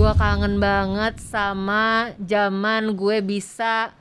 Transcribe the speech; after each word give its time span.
Gua 0.00 0.16
kangen 0.16 0.56
banget 0.56 1.20
sama 1.20 2.16
zaman 2.24 2.96
gue 2.96 3.20
bisa 3.20 3.92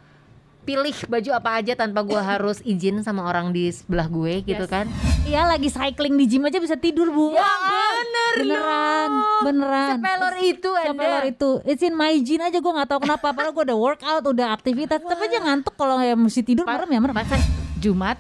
pilih 0.64 0.96
baju 1.12 1.30
apa 1.36 1.60
aja 1.60 1.76
tanpa 1.76 2.08
gua 2.08 2.24
harus 2.24 2.64
izin 2.64 3.04
sama 3.04 3.28
orang 3.28 3.52
di 3.52 3.68
sebelah 3.68 4.08
gue 4.08 4.40
gitu 4.48 4.64
kan. 4.72 4.88
Iya 5.28 5.44
lagi 5.44 5.68
cycling 5.68 6.16
di 6.16 6.24
gym 6.24 6.48
aja 6.48 6.64
bisa 6.64 6.80
tidur 6.80 7.12
bu. 7.12 7.36
Ya 7.36 7.44
bener 7.44 8.32
beneran, 8.40 9.12
beneran. 9.44 9.90
Sepelor 10.00 10.36
itu 10.40 10.70
ada. 10.72 10.88
Sepelor 10.96 11.24
itu, 11.28 11.50
it's 11.68 11.84
in 11.84 11.92
my 11.92 12.16
gene 12.24 12.48
aja 12.48 12.64
gue 12.64 12.72
nggak 12.80 12.90
tahu 12.96 13.00
kenapa. 13.04 13.36
Padahal 13.36 13.52
gue 13.52 13.64
udah 13.68 13.80
workout, 13.84 14.24
udah 14.24 14.56
aktivitas, 14.56 15.04
tapi 15.04 15.22
aja 15.28 15.52
ngantuk 15.52 15.76
kalau 15.76 16.00
ya 16.00 16.16
mesti 16.16 16.48
tidur 16.48 16.64
merem 16.64 16.96
ya 16.96 17.00
merem. 17.04 17.16
Pasan 17.20 17.44
Jumat 17.76 18.16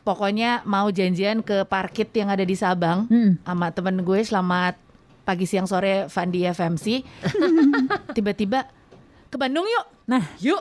pokoknya 0.00 0.64
mau 0.64 0.88
janjian 0.88 1.44
ke 1.44 1.68
parkit 1.68 2.08
yang 2.16 2.32
ada 2.32 2.42
di 2.42 2.56
Sabang 2.56 3.04
Hmm. 3.06 3.36
sama 3.44 3.68
temen 3.68 4.00
gue 4.00 4.20
selamat 4.24 4.80
pagi 5.22 5.46
siang 5.46 5.64
sore 5.64 6.06
Fandi 6.06 6.42
FMC 6.42 6.86
tiba-tiba 8.16 8.66
ke 9.26 9.36
Bandung 9.38 9.64
yuk 9.64 9.86
Nah, 10.02 10.18
yuk 10.42 10.58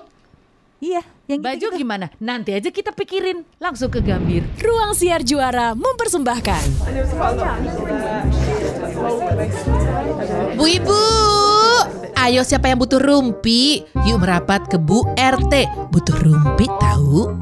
iya, 0.77 1.01
yang 1.25 1.41
baju 1.41 1.57
gitu-gitu. 1.57 1.81
gimana 1.81 2.13
nanti 2.17 2.53
aja 2.53 2.69
kita 2.69 2.93
pikirin 2.93 3.41
langsung 3.57 3.89
ke 3.89 3.99
Gambir 3.99 4.45
Ruang 4.57 4.93
Siar 4.93 5.25
Juara 5.25 5.73
mempersembahkan 5.73 6.63
Bu 10.53 10.65
Ibu, 10.67 11.01
ayo 12.13 12.45
siapa 12.45 12.69
yang 12.69 12.77
butuh 12.77 13.01
rumpi? 13.01 13.81
Yuk 14.05 14.21
merapat 14.21 14.69
ke 14.69 14.77
Bu 14.77 15.01
RT. 15.17 15.53
Butuh 15.89 16.15
rumpi 16.21 16.69
tahu? 16.77 17.33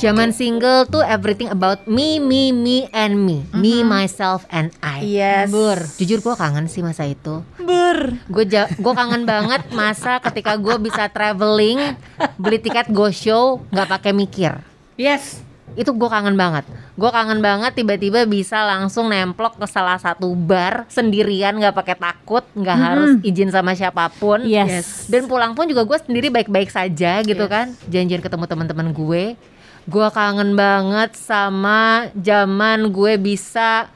Zaman 0.00 0.34
single 0.34 0.88
tuh 0.90 1.04
everything 1.04 1.46
about 1.52 1.86
me, 1.86 2.18
me, 2.18 2.50
me, 2.50 2.90
and 2.90 3.22
me, 3.22 3.46
me, 3.54 3.86
myself, 3.86 4.48
and 4.50 4.74
I. 4.82 5.04
yes 5.04 5.52
Bur, 5.52 5.78
jujur 6.00 6.18
gue 6.18 6.34
kangen 6.34 6.66
sih 6.66 6.82
masa 6.82 7.06
itu. 7.06 7.44
Ber. 7.60 8.18
Gue 8.26 8.44
gue 8.50 8.94
kangen 8.96 9.22
banget 9.28 9.62
masa 9.70 10.18
ketika 10.18 10.58
gue 10.58 10.74
bisa 10.82 11.06
traveling, 11.12 11.94
beli 12.40 12.58
tiket 12.58 12.90
go 12.90 13.12
show, 13.14 13.62
nggak 13.70 13.88
pakai 13.88 14.12
mikir. 14.16 14.58
yes 14.96 15.51
Itu 15.74 15.96
gue 15.96 16.08
kangen 16.08 16.36
banget. 16.36 16.64
Gue 16.94 17.08
kangen 17.08 17.40
banget 17.40 17.72
tiba-tiba 17.72 18.28
bisa 18.28 18.60
langsung 18.64 19.08
nemplok 19.08 19.56
ke 19.56 19.66
salah 19.68 19.96
satu 19.96 20.32
bar 20.36 20.84
sendirian, 20.92 21.56
nggak 21.56 21.74
pakai 21.76 21.96
takut, 21.96 22.44
nggak 22.52 22.78
harus 22.78 23.10
izin 23.24 23.48
sama 23.48 23.72
siapa 23.72 24.12
pun. 24.20 24.44
Yes. 24.44 25.08
Dan 25.08 25.26
pulang 25.26 25.56
pun 25.56 25.64
juga 25.68 25.88
gue 25.88 25.98
sendiri 26.04 26.28
baik-baik 26.28 26.68
saja 26.68 27.24
gitu 27.24 27.44
kan. 27.48 27.72
Janjian 27.88 28.20
ketemu 28.20 28.44
teman-teman 28.44 28.88
gue. 28.92 29.24
Gue 29.82 30.08
kangen 30.14 30.54
banget 30.54 31.18
sama 31.18 32.06
zaman 32.14 32.92
gue 32.92 33.18
bisa 33.18 33.90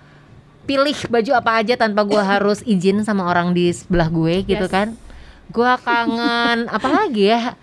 pilih 0.66 0.98
baju 1.06 1.30
apa 1.38 1.62
aja 1.62 1.74
tanpa 1.78 2.02
gue 2.02 2.18
harus 2.34 2.58
izin 2.66 3.06
sama 3.06 3.30
orang 3.30 3.54
di 3.54 3.70
sebelah 3.70 4.10
gue 4.10 4.42
gitu 4.42 4.66
kan. 4.66 4.98
Gue 5.46 5.72
kangen 5.86 6.66
apa 6.66 6.88
lagi 6.90 7.30
ya? 7.30 7.54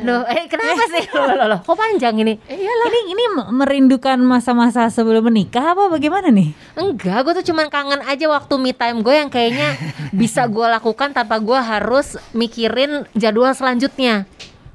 Loh, 0.00 0.24
eh 0.24 0.48
kenapa 0.48 0.88
sih? 0.88 1.04
Loh, 1.12 1.36
loh, 1.36 1.46
loh, 1.52 1.60
kok 1.60 1.76
panjang 1.76 2.16
ini? 2.16 2.38
Ini 2.48 3.00
ini 3.12 3.24
merindukan 3.52 4.16
masa-masa 4.24 4.88
sebelum 4.88 5.28
menikah 5.28 5.76
apa 5.76 5.92
bagaimana 5.92 6.32
nih? 6.32 6.56
Enggak, 6.80 7.28
gue 7.28 7.32
tuh 7.42 7.46
cuman 7.52 7.68
kangen 7.68 8.00
aja 8.08 8.24
waktu 8.30 8.54
me 8.56 8.72
time 8.72 9.04
gue 9.04 9.14
yang 9.14 9.28
kayaknya 9.28 9.76
bisa 10.16 10.48
gue 10.48 10.64
lakukan 10.64 11.12
tanpa 11.12 11.42
gue 11.44 11.58
harus 11.60 12.16
mikirin 12.32 13.04
jadwal 13.12 13.52
selanjutnya. 13.52 14.24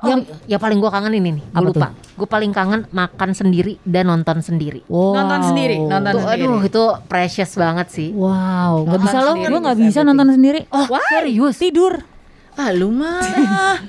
yang 0.05 0.21
ya 0.45 0.61
paling 0.61 0.77
gue 0.77 0.91
kangen 0.91 1.17
ini 1.17 1.41
nih, 1.41 1.45
gue 1.49 1.65
lupa. 1.65 1.89
Gue 2.13 2.29
paling 2.29 2.53
kangen 2.53 2.85
makan 2.93 3.33
sendiri 3.33 3.81
dan 3.81 4.05
nonton 4.05 4.37
sendiri. 4.37 4.85
Wow. 4.85 5.17
nonton 5.17 5.41
sendiri 5.49 5.81
nonton 5.81 6.13
Tuh, 6.13 6.21
sendiri 6.21 6.45
aduh 6.45 6.61
itu 6.61 6.83
precious 7.09 7.51
banget 7.57 7.87
sih. 7.89 8.09
Wow, 8.13 8.85
nggak 8.85 9.01
bisa 9.01 9.17
loh, 9.25 9.33
gue 9.33 9.59
nggak 9.65 9.77
bisa 9.81 9.89
bisa 9.89 9.99
nonton 10.05 10.29
sendiri. 10.29 10.69
Oh, 10.69 10.85
serius? 11.09 11.57
Tidur, 11.57 12.05
ah 12.57 12.71
lu 12.71 12.87
mah 12.91 13.79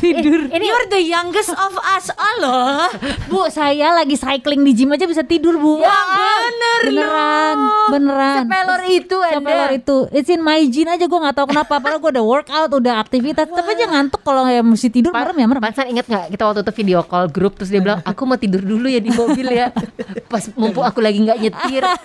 tidur. 0.00 0.40
ini 0.54 0.64
you're 0.64 0.88
the 0.90 1.02
youngest 1.02 1.52
of 1.52 1.74
us 1.78 2.08
Allah 2.14 2.88
Bu, 3.28 3.50
saya 3.52 3.92
lagi 3.92 4.16
cycling 4.16 4.64
di 4.64 4.72
gym 4.72 4.94
aja 4.94 5.04
bisa 5.04 5.20
tidur 5.20 5.60
bu. 5.60 5.84
Ya 5.84 5.92
bener 5.92 6.80
beneran, 6.88 7.58
beneran. 7.92 8.36
Sepelor 8.44 8.82
itu 8.88 9.16
ada. 9.20 9.36
Sepelor 9.36 9.70
itu, 9.76 9.96
it's 10.14 10.30
in 10.32 10.40
my 10.40 10.60
gene 10.70 10.96
aja 10.96 11.04
gue 11.04 11.18
nggak 11.18 11.36
tahu 11.36 11.46
kenapa. 11.52 11.76
Padahal 11.76 12.00
gue 12.00 12.10
udah 12.16 12.24
workout, 12.24 12.70
udah 12.72 12.94
aktivitas, 13.04 13.44
tapi 13.52 13.76
aja 13.76 13.84
ngantuk 13.90 14.24
kalau 14.24 14.48
ya 14.48 14.64
mesti 14.64 14.88
tidur 14.88 15.12
merem 15.12 15.36
ya 15.36 15.46
merem. 15.50 15.60
Pansan 15.60 15.92
inget 15.92 16.06
nggak 16.08 16.32
kita 16.32 16.42
waktu 16.48 16.60
itu 16.64 16.72
video 16.72 17.00
call 17.04 17.26
grup 17.28 17.60
terus 17.60 17.68
dia 17.68 17.80
bilang 17.84 18.00
aku 18.06 18.22
mau 18.24 18.38
tidur 18.40 18.62
dulu 18.64 18.88
ya 18.88 19.00
di 19.02 19.10
mobil 19.12 19.46
ya 19.52 19.68
pas 20.32 20.44
mumpung 20.56 20.84
aku 20.84 21.00
lagi 21.04 21.18
nggak 21.20 21.38
nyetir 21.40 21.82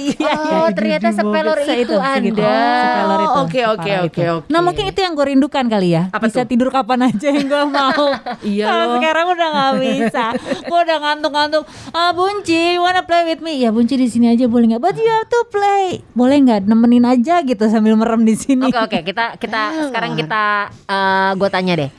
Iya, 0.00 0.32
oh 0.62 0.68
ternyata 0.72 1.12
sepelor 1.12 1.58
itu, 1.60 1.68
segitu. 1.68 1.96
ada 1.98 2.20
Sepelor 2.80 3.18
itu. 3.20 3.30
Oh, 3.30 3.44
oke, 3.44 3.60
oke, 3.76 3.92
oke, 4.08 4.22
oke. 4.40 4.46
Nah 4.52 4.60
mungkin 4.62 4.84
itu 4.88 5.00
yang 5.02 5.12
gue 5.12 5.26
rindukan 5.34 5.64
kali 5.66 5.92
ya. 5.92 6.08
Apa 6.14 6.30
bisa 6.30 6.42
tuh? 6.44 6.48
tidur 6.54 6.68
kapan 6.72 7.10
aja 7.10 7.28
gue 7.46 7.64
mau. 7.68 8.06
Iya 8.40 8.64
Kalau 8.66 8.84
loh. 8.84 8.94
sekarang 8.98 9.26
udah 9.32 9.48
nggak 9.48 9.72
bisa. 9.80 10.24
gue 10.66 10.78
udah 10.84 10.98
ngantuk-ngantuk. 11.00 11.64
Ah 11.92 12.12
Bunci, 12.12 12.76
you 12.76 12.82
wanna 12.82 13.04
play 13.04 13.24
with 13.24 13.40
me? 13.40 13.60
Ya 13.60 13.70
Bunci 13.70 13.96
di 13.96 14.08
sini 14.08 14.32
aja 14.32 14.44
boleh 14.44 14.74
nggak? 14.74 14.82
But 14.82 14.96
you 14.96 15.08
have 15.08 15.28
to 15.28 15.40
play. 15.48 16.04
Boleh 16.12 16.36
nggak 16.42 16.68
nemenin 16.68 17.06
aja 17.06 17.40
gitu 17.40 17.64
sambil 17.70 17.96
merem 17.96 18.24
di 18.24 18.34
sini. 18.36 18.68
Oke 18.68 18.90
oke 18.90 18.98
kita 19.06 19.36
kita 19.38 19.60
sekarang 19.88 20.18
kita 20.18 20.72
gue 21.36 21.48
tanya 21.48 21.74
deh 21.78 21.90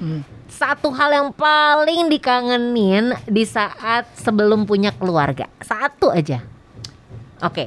satu 0.52 0.92
hal 0.92 1.10
yang 1.10 1.30
paling 1.34 2.12
dikangenin 2.12 3.16
di 3.26 3.48
saat 3.48 4.06
sebelum 4.20 4.68
punya 4.68 4.92
keluarga 4.94 5.48
satu 5.64 6.12
aja 6.12 6.44
oke 7.42 7.66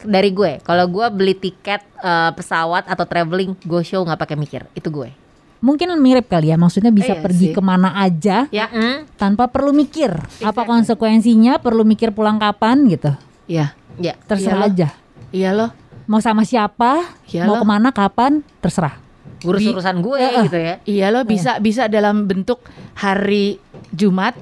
dari 0.00 0.30
gue 0.32 0.62
kalau 0.64 0.88
gue 0.88 1.06
beli 1.12 1.36
tiket 1.36 1.84
eh, 2.00 2.30
pesawat 2.32 2.88
atau 2.88 3.04
traveling 3.04 3.52
go 3.68 3.84
show 3.84 4.00
nggak 4.00 4.16
pakai 4.16 4.36
mikir 4.38 4.64
itu 4.72 4.88
gue 4.88 5.10
Mungkin 5.60 5.92
mirip 5.96 6.26
kali 6.26 6.48
ya. 6.48 6.56
Maksudnya 6.56 6.88
bisa 6.88 7.12
Iya 7.12 7.20
pergi 7.20 7.46
sih. 7.46 7.54
ke 7.54 7.60
mana 7.60 7.92
aja 7.94 8.48
ya 8.48 8.66
mm, 8.66 9.14
tanpa 9.14 9.46
perlu 9.46 9.70
mikir 9.70 10.08
apa 10.40 10.62
konsekuensinya, 10.64 11.56
perlu 11.56 11.84
mikir 11.84 12.10
pulang 12.10 12.36
kapan 12.36 12.84
gitu. 12.86 13.12
ya 13.44 13.76
ya 13.96 14.16
Terserah 14.22 14.56
Iya 14.56 14.58
loh. 14.58 14.70
aja. 14.70 14.88
iya 15.30 15.50
loh 15.52 15.70
Mau 16.04 16.18
sama 16.18 16.42
siapa, 16.42 17.06
Iya 17.24 17.44
mau 17.44 17.54
loh. 17.54 17.62
ke 17.62 17.66
mana, 17.68 17.88
kapan, 17.90 18.40
terserah. 18.58 18.98
urus 19.40 19.64
urusan 19.64 20.00
gue 20.00 20.20
gitu 20.44 20.58
ya 20.58 20.74
Iya 20.82 21.06
loh 21.08 21.24
bisa 21.24 21.56
bisa 21.58 21.86
dalam 21.86 22.24
bentuk 22.24 22.60
hari 22.94 23.56
Jumat 23.88 24.36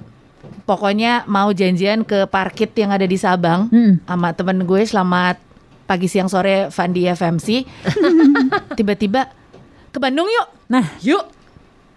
pokoknya 0.64 1.22
mau 1.24 1.50
janjian 1.50 2.02
ke 2.02 2.26
parkit 2.26 2.74
yang 2.74 2.90
ada 2.90 3.04
di 3.04 3.14
Sabang 3.14 3.66
Hmm. 3.68 4.02
sama 4.02 4.30
temen 4.32 4.62
gue 4.62 4.82
selamat 4.82 5.38
pagi 5.84 6.04
siang 6.04 6.26
sore 6.26 6.68
Fandi 6.68 7.06
FMC 7.06 7.62
tiba-tiba 8.74 9.30
ke 9.88 9.98
Bandung 9.98 10.26
yuk 10.26 10.57
Nah, 10.68 10.84
yuk 11.00 11.24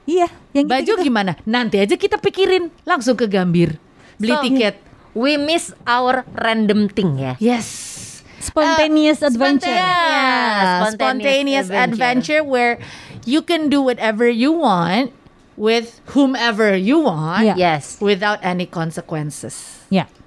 iya, 0.03 0.27
yang 0.51 0.65
baju 0.65 0.81
gitu-gitu. 0.95 1.05
gimana 1.05 1.35
nanti 1.43 1.77
aja 1.77 1.93
kita 1.93 2.17
pikirin 2.17 2.71
langsung 2.83 3.13
ke 3.13 3.27
Gambir 3.27 3.75
beli 4.15 4.31
So, 4.31 4.41
tiket 4.41 4.75
we 5.11 5.35
miss 5.35 5.75
our 5.83 6.23
random 6.33 6.87
thing 6.87 7.19
ya 7.19 7.35
yes 7.37 7.99
Spontaneous 8.41 9.21
Uh, 9.21 9.29
adventure. 9.29 9.69
spontaneous, 9.69 10.09
Yeah, 10.09 10.81
spontaneous 10.89 10.97
spontaneous 10.97 11.67
adventure. 11.69 12.41
where 12.41 12.81
you 13.21 13.45
can 13.45 13.69
do 13.69 13.85
whatever 13.85 14.25
you 14.25 14.49
want 14.49 15.13
with 15.53 16.01
whomever 16.17 16.73
you 16.73 17.05
want 17.05 17.45
Yeah. 17.45 17.53
yes 17.53 18.01
without 18.01 18.41
any 18.41 18.65
consequences. 18.65 19.80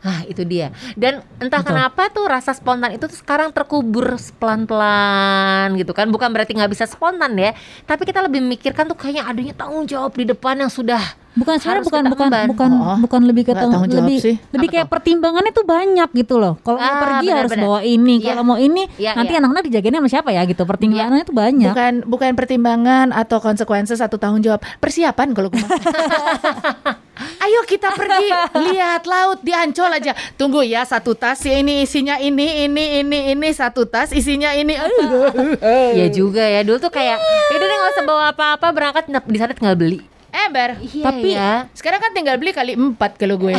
Ya. 0.05 0.11
Ah 0.11 0.21
itu 0.23 0.45
dia. 0.45 0.69
Dan 0.95 1.25
entah 1.39 1.59
Betul. 1.59 1.73
kenapa 1.73 2.13
tuh 2.13 2.25
rasa 2.25 2.53
spontan 2.53 2.93
itu 2.93 3.05
tuh 3.05 3.17
sekarang 3.17 3.49
terkubur 3.51 4.21
pelan-pelan 4.37 5.73
gitu 5.75 5.91
kan. 5.91 6.07
Bukan 6.07 6.29
berarti 6.29 6.53
nggak 6.53 6.69
bisa 6.69 6.85
spontan 6.85 7.33
ya. 7.35 7.57
Tapi 7.83 8.05
kita 8.05 8.21
lebih 8.21 8.39
memikirkan 8.39 8.85
tuh 8.85 8.95
kayaknya 8.95 9.25
adanya 9.25 9.55
tanggung 9.55 9.85
jawab 9.85 10.13
di 10.13 10.25
depan 10.25 10.59
yang 10.59 10.69
sudah 10.69 11.01
Bukan 11.35 11.59
sebenarnya 11.59 11.75
Harus 11.75 11.87
bukan 11.91 11.99
kita 11.99 12.13
bukan 12.15 12.29
emban. 12.31 12.47
bukan 12.47 12.71
Oh, 12.79 12.99
bukan 13.01 13.21
lebih 13.27 13.43
ke 13.43 13.53
tanggung 13.53 13.91
jawab 13.91 14.07
lebih 14.07 14.19
sih. 14.23 14.37
lebih 14.55 14.69
Apa 14.71 14.75
kayak 14.77 14.87
pertimbangannya 14.87 15.51
tuh 15.51 15.67
banyak 15.67 16.09
gitu 16.15 16.39
loh. 16.39 16.55
Kalau 16.63 16.79
mau 16.79 16.87
Ah, 16.87 17.01
pergi 17.03 17.27
harus 17.27 17.51
benar-benar. 17.51 17.65
bawa 17.67 17.81
ini, 17.83 18.15
Iya. 18.15 18.27
kalau 18.31 18.43
mau 18.47 18.55
ini 18.55 18.83
Iya, 18.95 19.11
nanti 19.19 19.33
iya. 19.35 19.39
anak-anak 19.43 19.63
dijagainnya 19.67 19.99
sama 19.99 20.11
siapa 20.13 20.31
ya 20.31 20.43
gitu. 20.47 20.63
Pertimbangannya 20.63 21.25
tuh 21.25 21.35
banyak. 21.35 21.73
Bukan 21.75 21.95
bukan 22.07 22.31
pertimbangan 22.39 23.07
atau 23.11 23.43
konsekuensi 23.43 23.99
atau 23.99 24.15
tanggung 24.15 24.47
jawab. 24.47 24.63
Persiapan 24.79 25.35
kalau 25.35 25.51
gue. 25.51 25.59
Ayo 27.39 27.61
kita 27.65 27.91
pergi 27.91 28.29
lihat 28.65 29.05
laut 29.05 29.41
di 29.41 29.51
Ancol 29.51 29.91
aja. 29.93 30.13
Tunggu 30.35 30.61
ya 30.61 30.83
satu 30.83 31.13
tas 31.13 31.41
ya 31.41 31.57
ini 31.57 31.83
isinya 31.83 32.17
ini 32.17 32.65
ini 32.65 33.01
ini 33.01 33.19
ini 33.33 33.49
satu 33.51 33.85
tas 33.85 34.11
isinya 34.11 34.53
ini. 34.53 34.77
Ya 35.99 36.07
juga 36.09 36.43
ya. 36.43 36.61
Dulu 36.63 36.79
tuh 36.79 36.89
kayak 36.89 37.19
ya 37.19 37.55
udah 37.55 37.67
deh 37.67 37.77
nggak 37.77 37.93
usah 37.93 38.05
bawa 38.05 38.25
apa-apa 38.31 38.67
berangkat 38.71 39.05
di 39.25 39.39
sana 39.39 39.53
tinggal 39.53 39.75
beli. 39.75 40.01
Ember. 40.35 40.75
Iya 40.83 41.05
Tapi- 41.07 41.33
ya. 41.33 41.53
Sekarang 41.71 42.01
kan 42.01 42.11
tinggal 42.11 42.37
beli 42.37 42.51
kali 42.51 42.75
empat 42.75 43.15
kalau 43.15 43.39
gue. 43.39 43.55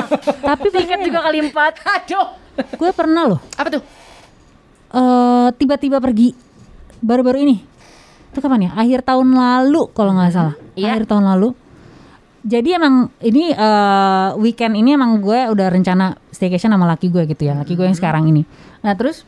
Tapi 0.48 0.66
Tiket 0.68 1.04
juga 1.04 1.20
kali 1.20 1.44
empat. 1.44 1.84
Aduh. 2.00 2.28
gue 2.54 2.90
pernah 2.94 3.26
loh 3.26 3.40
Apa 3.58 3.66
tuh? 3.66 3.82
eh 4.94 5.48
tiba-tiba 5.58 5.98
pergi 5.98 6.32
baru-baru 6.98 7.42
ini. 7.42 7.56
Itu 8.30 8.38
kapan 8.38 8.66
ya? 8.66 8.70
Akhir 8.74 9.02
tahun 9.02 9.30
lalu 9.30 9.90
kalau 9.92 10.14
nggak 10.14 10.32
salah. 10.32 10.54
Iya. 10.74 10.94
Akhir 10.96 11.04
tahun 11.06 11.26
lalu. 11.28 11.52
Jadi 12.44 12.76
emang 12.76 13.08
ini 13.24 13.56
eh, 13.56 14.28
weekend 14.36 14.76
ini 14.76 14.92
emang 14.92 15.16
gue 15.24 15.48
udah 15.48 15.66
rencana 15.72 16.12
staycation 16.28 16.76
sama 16.76 16.84
laki 16.84 17.08
gue 17.08 17.24
gitu 17.24 17.48
ya, 17.48 17.56
laki 17.56 17.72
gue 17.72 17.88
yang 17.88 17.96
sekarang 17.96 18.28
ini. 18.28 18.44
Nah 18.84 18.92
terus 18.92 19.24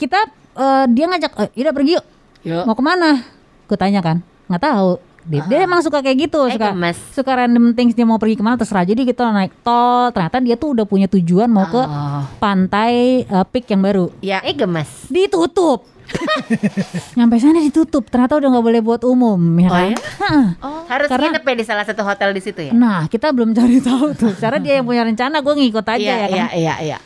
kita 0.00 0.16
eh, 0.56 0.84
dia 0.88 1.04
ngajak, 1.12 1.32
eh, 1.52 1.60
udah 1.60 1.74
pergi 1.76 1.92
yuk. 2.00 2.06
Yuk. 2.42 2.64
mau 2.64 2.74
ke 2.74 2.82
mana? 2.82 3.22
Gue 3.68 3.76
tanya 3.76 4.00
kan, 4.00 4.24
nggak 4.48 4.64
tahu. 4.64 5.11
Dia, 5.22 5.42
dia 5.44 5.58
emang 5.62 5.78
suka 5.78 5.98
kayak 5.98 6.18
gitu, 6.20 6.40
Eh, 6.44 6.54
suka 6.54 6.70
gemes. 6.70 6.98
suka 7.10 7.30
random 7.32 7.72
things 7.72 7.92
dia 7.92 8.02
mau 8.02 8.16
pergi 8.16 8.34
ke 8.34 8.42
mana 8.42 8.54
terserah. 8.54 8.82
Jadi 8.82 9.02
kita 9.04 9.28
naik 9.28 9.54
tol, 9.60 10.10
ternyata 10.10 10.38
dia 10.38 10.54
tuh 10.54 10.72
udah 10.72 10.82
punya 10.82 11.06
tujuan 11.06 11.46
mau 11.46 11.64
ke 11.64 11.78
Oh. 11.78 12.22
pantai 12.36 13.22
eh, 13.22 13.44
Peak 13.46 13.66
yang 13.68 13.80
baru. 13.80 14.10
Ya. 14.18 14.38
Eh 14.40 14.52
gemes. 14.52 15.06
Ditutup. 15.06 15.86
Nyampe 17.16 17.38
sana 17.38 17.58
ditutup, 17.58 18.04
ternyata 18.04 18.36
udah 18.36 18.48
nggak 18.50 18.66
boleh 18.66 18.80
buat 18.80 19.02
umum, 19.02 19.38
ya 19.56 19.64
Oh 19.64 19.72
kan? 19.72 19.86
ya? 19.86 19.96
Hah. 20.20 20.44
Harus 20.86 21.08
Karena- 21.08 21.30
nginep 21.30 21.44
ya 21.44 21.54
di 21.54 21.64
salah 21.64 21.84
satu 21.84 22.02
hotel 22.02 22.30
di 22.32 22.42
situ 22.42 22.60
ya. 22.60 22.72
Nah, 22.72 23.06
kita 23.06 23.30
belum 23.30 23.52
cari 23.52 23.80
tahu 23.80 24.12
tuh. 24.12 24.34
Cara 24.34 24.58
dia 24.58 24.76
yang 24.76 24.84
punya 24.84 25.02
rencana, 25.02 25.38
gue 25.38 25.54
ngikut 25.56 25.86
aja 25.86 25.96
Iya, 25.96 26.14
ya 26.14 26.26
kan. 26.26 26.36
iya, 26.36 26.46
iya, 26.52 26.74
iya. 26.84 26.98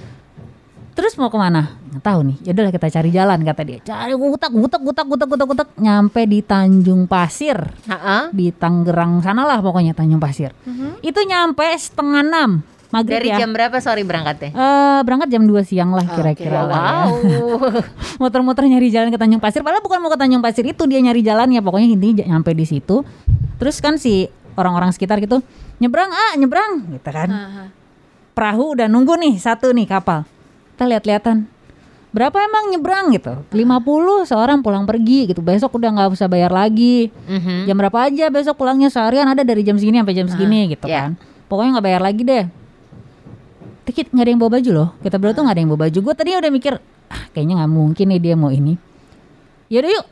Terus 0.96 1.12
mau 1.20 1.28
ke 1.28 1.36
mana? 1.36 1.76
Nggak 1.92 2.02
tahu 2.02 2.20
nih. 2.24 2.36
Ya 2.40 2.50
udahlah 2.56 2.72
kita 2.72 2.88
cari 2.88 3.10
jalan 3.12 3.38
kata 3.44 3.62
dia. 3.68 3.78
Cari 3.84 4.16
gutak 4.16 4.48
gutak 4.48 4.80
gutak 4.80 5.06
gutak 5.06 5.28
gutak 5.28 5.46
gutak 5.52 5.68
nyampe 5.76 6.24
di 6.24 6.40
Tanjung 6.40 7.04
Pasir 7.04 7.60
Heeh. 7.84 8.32
di 8.32 8.48
Tangerang 8.48 9.20
sana 9.20 9.44
lah 9.44 9.60
pokoknya 9.60 9.92
Tanjung 9.92 10.16
Pasir. 10.18 10.56
Itu 11.04 11.20
nyampe 11.28 11.68
setengah 11.76 12.24
enam 12.24 12.64
maghrib 12.88 13.18
Dari 13.18 13.28
ya. 13.28 13.44
jam 13.44 13.52
berapa 13.52 13.76
sorry 13.84 14.08
berangkatnya? 14.08 14.56
Eh, 14.56 15.00
berangkat 15.04 15.28
jam 15.28 15.44
2 15.44 15.68
siang 15.68 15.92
lah 15.92 16.06
kira-kira 16.08 16.64
lah 16.64 16.80
ya. 16.80 16.88
Wow. 17.12 17.12
Muter-muter 18.24 18.64
nyari 18.64 18.88
jalan 18.88 19.12
ke 19.12 19.20
Tanjung 19.20 19.42
Pasir. 19.42 19.60
Padahal 19.60 19.84
bukan 19.84 20.00
mau 20.00 20.08
ke 20.08 20.16
Tanjung 20.16 20.40
Pasir 20.40 20.64
itu 20.64 20.82
dia 20.88 21.04
nyari 21.04 21.20
jalan 21.20 21.52
ya 21.52 21.60
pokoknya 21.60 21.92
intinya 21.92 22.24
nyampe 22.24 22.56
di 22.56 22.64
situ. 22.64 23.04
Terus 23.60 23.84
kan 23.84 24.00
si 24.00 24.32
orang-orang 24.56 24.96
sekitar 24.96 25.20
gitu 25.20 25.44
nyebrang 25.76 26.08
ah 26.08 26.32
nyebrang 26.40 26.88
gitu 26.96 27.10
kan. 27.12 27.28
Perahu 28.32 28.72
udah 28.80 28.88
nunggu 28.88 29.12
nih 29.20 29.36
satu 29.36 29.76
nih 29.76 29.84
kapal. 29.84 30.24
Kita 30.76 30.84
lihat-lihatan. 30.84 31.48
Berapa 32.12 32.36
emang 32.36 32.68
nyebrang 32.68 33.12
gitu? 33.12 33.32
50 33.48 34.28
seorang 34.28 34.60
pulang 34.60 34.84
pergi 34.84 35.28
gitu. 35.28 35.40
Besok 35.40 35.80
udah 35.80 35.88
nggak 35.88 36.08
usah 36.12 36.28
bayar 36.28 36.52
lagi. 36.52 37.08
Mhm. 37.28 37.64
Jam 37.64 37.76
berapa 37.76 37.96
aja 38.04 38.28
besok 38.28 38.60
pulangnya 38.60 38.92
seharian 38.92 39.24
ada 39.24 39.40
dari 39.40 39.64
jam 39.64 39.76
segini 39.76 40.00
sampai 40.00 40.16
jam 40.16 40.28
segini 40.28 40.68
gitu 40.68 40.84
iya. 40.84 41.08
kan. 41.08 41.20
Pokoknya 41.48 41.80
nggak 41.80 41.86
bayar 41.88 42.00
lagi 42.04 42.22
deh. 42.24 42.44
Dikit 43.84 44.12
nggak 44.12 44.24
ada 44.24 44.30
yang 44.32 44.40
bawa 44.40 44.52
baju 44.56 44.70
loh. 44.72 44.88
Kita 45.00 45.16
berdua 45.16 45.32
tuh 45.32 45.42
nggak 45.44 45.54
ada 45.56 45.60
yang 45.60 45.70
bawa 45.72 45.80
baju. 45.88 45.98
Gue 46.04 46.14
tadi 46.16 46.30
udah 46.36 46.52
mikir, 46.52 46.74
ah 47.08 47.22
kayaknya 47.32 47.54
nggak 47.60 47.72
mungkin 47.72 48.06
nih 48.12 48.20
dia 48.20 48.34
mau 48.36 48.52
ini. 48.52 48.76
Yaudah 49.68 49.90
yuk. 49.96 50.06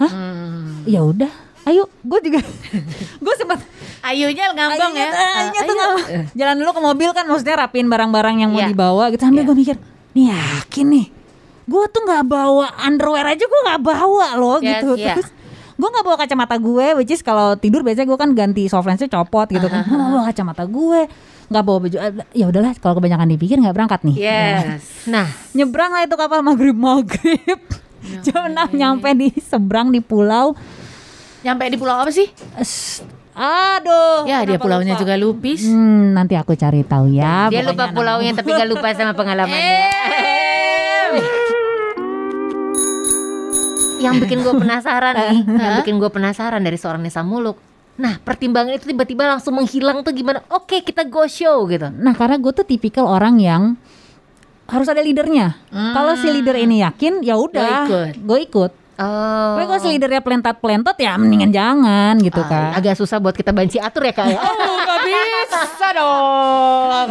Hah? 0.00 0.12
Ya 0.84 1.00
udah. 1.04 1.32
Ayo, 1.68 1.84
gue 2.00 2.18
juga, 2.24 2.40
gue 3.24 3.34
sempat 3.36 3.60
Ayunya 4.00 4.48
ngambang 4.56 4.92
ya. 4.96 5.04
Ayunya- 5.04 5.36
ayunya 5.36 5.60
tuh 5.60 5.74
ngambang. 5.76 6.06
Jalan 6.32 6.54
dulu 6.56 6.70
ke 6.72 6.80
mobil 6.80 7.10
kan, 7.12 7.24
maksudnya 7.28 7.56
rapiin 7.60 7.92
barang-barang 7.92 8.40
yang 8.40 8.50
mau 8.54 8.62
Iya. 8.62 8.72
dibawa 8.72 9.04
gitu. 9.12 9.20
Sambil 9.20 9.44
gue 9.44 9.52
mikir, 9.52 9.76
nih 10.12 10.26
yakin 10.28 10.86
nih, 10.88 11.06
gue 11.64 11.84
tuh 11.88 12.00
nggak 12.02 12.24
bawa 12.24 12.66
underwear 12.80 13.26
aja 13.26 13.42
gue 13.42 13.60
nggak 13.64 13.82
bawa 13.82 14.26
loh 14.34 14.58
Yes, 14.58 14.80
gitu. 14.80 14.90
iya. 14.94 15.14
Terus 15.14 15.28
gue 15.74 15.88
nggak 15.88 16.02
bawa 16.02 16.16
kacamata 16.16 16.56
gue, 16.56 16.86
which 16.96 17.10
is 17.10 17.20
kalau 17.20 17.54
tidur 17.54 17.80
biasanya 17.80 18.06
gue 18.06 18.18
kan 18.18 18.30
ganti 18.32 18.66
soft 18.66 18.84
lensnya 18.84 19.06
copot 19.06 19.46
gitu 19.46 19.64
kan. 19.64 19.84
Gue 19.84 19.94
nggak 19.94 20.10
bawa 20.10 20.24
kacamata 20.26 20.64
gue, 20.64 21.00
nggak 21.48 21.62
bawa 21.62 21.78
baju. 21.80 21.96
Eh, 21.96 22.12
Ya 22.34 22.46
udahlah, 22.46 22.72
kalau 22.74 22.98
kebanyakan 22.98 23.28
dipikir 23.28 23.56
nggak 23.56 23.72
berangkat 23.72 24.00
nih. 24.02 24.16
Yes. 24.18 25.06
Nah, 25.06 25.28
Nyebrang 25.52 25.90
lah 25.90 26.02
itu 26.02 26.14
kapal 26.14 26.40
maghrib 26.40 26.74
maghrib. 26.74 27.60
Jam 28.22 28.48
6 28.48 28.72
nyampe 28.72 29.10
di 29.12 29.28
seberang 29.38 29.90
di 29.90 30.00
pulau. 30.00 30.56
Nyampe 31.38 31.68
di 31.68 31.76
pulau 31.76 32.00
apa 32.00 32.10
sih? 32.10 32.26
Aduh. 33.38 34.26
Ya, 34.26 34.42
dia 34.42 34.58
pulaunya 34.58 34.98
lupa? 34.98 35.02
juga 35.06 35.14
Lupis. 35.14 35.62
Hmm, 35.70 36.10
nanti 36.10 36.34
aku 36.34 36.58
cari 36.58 36.82
tahu 36.82 37.14
ya. 37.14 37.46
dia 37.46 37.62
lupa 37.62 37.94
pulaunya 37.94 38.34
tapi 38.34 38.50
gak 38.50 38.66
lupa 38.66 38.90
sama 38.98 39.14
pengalamannya. 39.14 39.94
yang 43.98 44.14
bikin 44.22 44.46
gue 44.46 44.54
penasaran 44.54 45.10
nih, 45.10 45.38
yang 45.58 45.74
bikin 45.82 45.98
gue 45.98 46.10
penasaran 46.10 46.62
dari 46.62 46.78
seorang 46.78 47.02
Nisa 47.02 47.26
Muluk. 47.26 47.58
Nah, 47.98 48.14
pertimbangan 48.22 48.78
itu 48.78 48.86
tiba-tiba 48.94 49.26
langsung 49.26 49.58
menghilang 49.58 50.06
tuh 50.06 50.14
gimana? 50.14 50.38
Oke, 50.54 50.86
kita 50.86 51.02
go 51.02 51.26
show 51.26 51.66
gitu. 51.66 51.90
Nah, 51.90 52.14
karena 52.14 52.38
gue 52.38 52.52
tuh 52.54 52.62
tipikal 52.62 53.10
orang 53.10 53.42
yang 53.42 53.74
harus 54.70 54.86
ada 54.86 55.02
leadernya. 55.02 55.58
Kalau 55.70 56.14
si 56.14 56.30
leader 56.30 56.54
ini 56.54 56.78
yakin, 56.86 57.26
ya 57.26 57.34
udah, 57.34 57.90
ikut. 57.90 58.22
gue 58.22 58.38
ikut. 58.46 58.72
Oh. 58.98 59.54
Tapi 59.54 59.64
kalau 59.70 59.78
si 59.78 59.88
leadernya 59.94 60.18
pelentat-pelentot 60.18 60.98
ya 60.98 61.14
mendingan 61.14 61.54
jangan 61.54 62.18
gitu 62.18 62.42
kan. 62.42 62.74
Agak 62.74 62.98
susah 62.98 63.22
buat 63.22 63.30
kita 63.30 63.54
banci 63.54 63.78
atur 63.78 64.02
ya 64.02 64.10
kak 64.10 64.26
ya. 64.26 64.42
Oh, 64.42 64.76
gak 64.82 65.00
bisa 65.06 65.88
dong. 65.94 67.06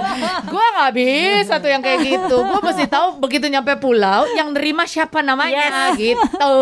Gua 0.51 0.65
nggak 0.75 0.91
bisa 0.91 1.53
tuh 1.63 1.69
yang 1.71 1.79
kayak 1.79 1.99
gitu. 2.03 2.37
Gua 2.43 2.59
mesti 2.59 2.91
tahu 2.91 3.23
begitu 3.23 3.47
nyampe 3.47 3.79
pulau 3.79 4.27
yang 4.35 4.51
nerima 4.51 4.83
siapa 4.83 5.23
namanya 5.23 5.95
gitu. 5.95 6.55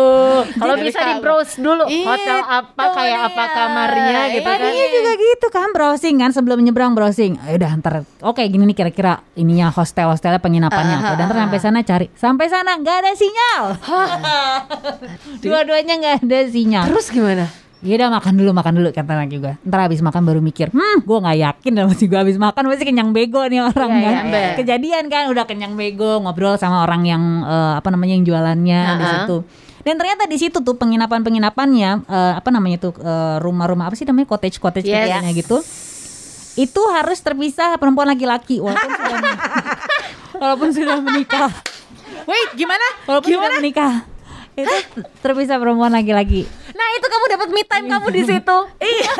Kalau 0.56 0.74
bisa 0.78 1.02
di 1.02 1.14
browse 1.18 1.58
dulu 1.58 1.84
hotel 1.90 2.38
apa 2.46 2.84
kayak 2.94 3.18
apa 3.26 3.42
dia. 3.42 3.54
kamarnya 3.56 4.20
gitu 4.30 4.46
kan. 4.46 4.58
Tadinya 4.62 4.86
juga 4.94 5.12
gitu 5.18 5.46
kan 5.50 5.68
browsing 5.74 6.16
kan 6.22 6.30
sebelum 6.30 6.58
nyebrang 6.62 6.94
browsing. 6.94 7.34
Ayo 7.42 7.58
udah 7.58 7.70
ntar 7.82 7.94
oke 8.22 8.42
gini 8.46 8.62
nih 8.70 8.76
kira-kira 8.78 9.26
ininya 9.34 9.74
hostel 9.74 10.06
hostelnya 10.06 10.38
penginapannya. 10.38 10.96
Ah, 11.02 11.12
Udah 11.18 11.24
ntar 11.26 11.38
sampai 11.42 11.58
sana 11.58 11.78
cari. 11.82 12.06
Sampai 12.14 12.46
sana 12.46 12.78
nggak 12.78 12.96
ada 13.02 13.10
sinyal. 13.18 13.62
Dua-duanya 15.38 15.94
nggak 15.96 16.14
ada 16.22 16.38
sinyal. 16.46 16.84
Terus 16.88 17.08
gimana? 17.08 17.46
Ya 17.84 17.92
udah 17.96 18.08
makan 18.10 18.34
dulu 18.34 18.50
makan 18.50 18.72
dulu 18.74 18.88
kata 18.88 19.12
anak 19.12 19.28
juga. 19.28 19.50
Ntar 19.62 19.86
habis 19.86 20.00
makan 20.00 20.22
baru 20.24 20.40
mikir, 20.40 20.72
hmm 20.72 21.04
gue 21.04 21.18
nggak 21.18 21.38
yakin 21.38 21.70
dan 21.72 21.84
masih 21.86 22.08
gue 22.08 22.18
habis 22.18 22.34
makan 22.34 22.66
masih 22.66 22.84
kenyang 22.84 23.12
bego 23.12 23.44
nih 23.44 23.60
orang 23.60 23.90
Iya, 23.92 24.02
kan. 24.02 24.14
iya, 24.26 24.32
iya. 24.32 24.50
Kejadian 24.56 25.04
kan 25.06 25.28
udah 25.28 25.44
kenyang 25.44 25.76
bego 25.76 26.18
ngobrol 26.18 26.56
sama 26.56 26.82
orang 26.82 27.04
yang 27.04 27.22
eh, 27.42 27.72
apa 27.76 27.88
namanya 27.88 28.16
yang 28.16 28.24
jualannya 28.24 28.80
di 28.80 28.96
Uh-uh. 28.96 29.12
situ. 29.22 29.36
Dan 29.86 29.94
ternyata 29.96 30.26
di 30.26 30.34
situ 30.34 30.58
tuh 30.58 30.74
penginapan 30.74 31.20
penginapannya 31.20 31.90
eh, 32.02 32.32
apa 32.34 32.48
namanya 32.48 32.80
tuh 32.80 32.96
eh, 32.96 33.36
rumah-rumah 33.38 33.86
apa 33.86 33.94
sih 33.94 34.02
namanya 34.02 34.26
cottage 34.26 34.56
cottage 34.56 34.88
Yes. 34.88 34.96
kecilnya 35.06 35.30
gitu. 35.32 35.56
Itu 36.58 36.80
harus 36.88 37.20
terpisah 37.20 37.76
perempuan 37.76 38.08
laki-laki 38.08 38.58
walaupun 38.58 38.88
sudah 38.90 39.20
walaupun 40.40 40.68
sudah 40.72 40.96
menikah. 40.98 41.52
Wait, 42.24 42.48
gimana? 42.56 42.82
Walaupun 43.04 43.28
sudah 43.30 43.52
menikah. 43.54 43.92
Itu 44.56 44.74
terpisah 45.20 45.60
perempuan 45.60 45.92
laki-laki. 45.92 46.48
Nah 46.72 46.88
itu 46.96 47.06
kamu 47.06 47.24
dapat 47.28 47.48
me 47.52 47.62
time 47.62 47.86
kamu 47.86 48.08
di 48.10 48.22
situ. 48.24 48.58
Iya, 48.86 49.12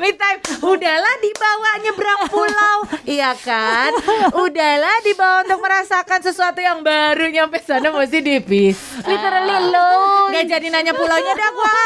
me 0.00 0.10
time. 0.10 0.40
Udahlah 0.58 1.14
dibawa 1.20 1.70
nyebrang 1.78 2.20
pulau, 2.26 2.78
iya 3.04 3.36
kan? 3.36 3.92
Udahlah 4.32 4.96
dibawa 5.04 5.44
untuk 5.44 5.60
merasakan 5.60 6.20
sesuatu 6.22 6.58
yang 6.58 6.80
baru 6.80 7.28
nyampe 7.28 7.60
sana 7.60 7.92
mesti 7.92 8.24
dipis. 8.24 8.78
Literally 9.04 9.68
low. 9.68 10.32
Gak 10.32 10.48
jadi 10.48 10.66
nanya 10.72 10.96
pulaunya 10.96 11.34
dah 11.34 11.50
gua. 11.52 11.78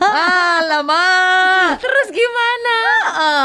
Alamak. 0.60 1.80
Terus 1.80 2.08
gimana? 2.12 2.76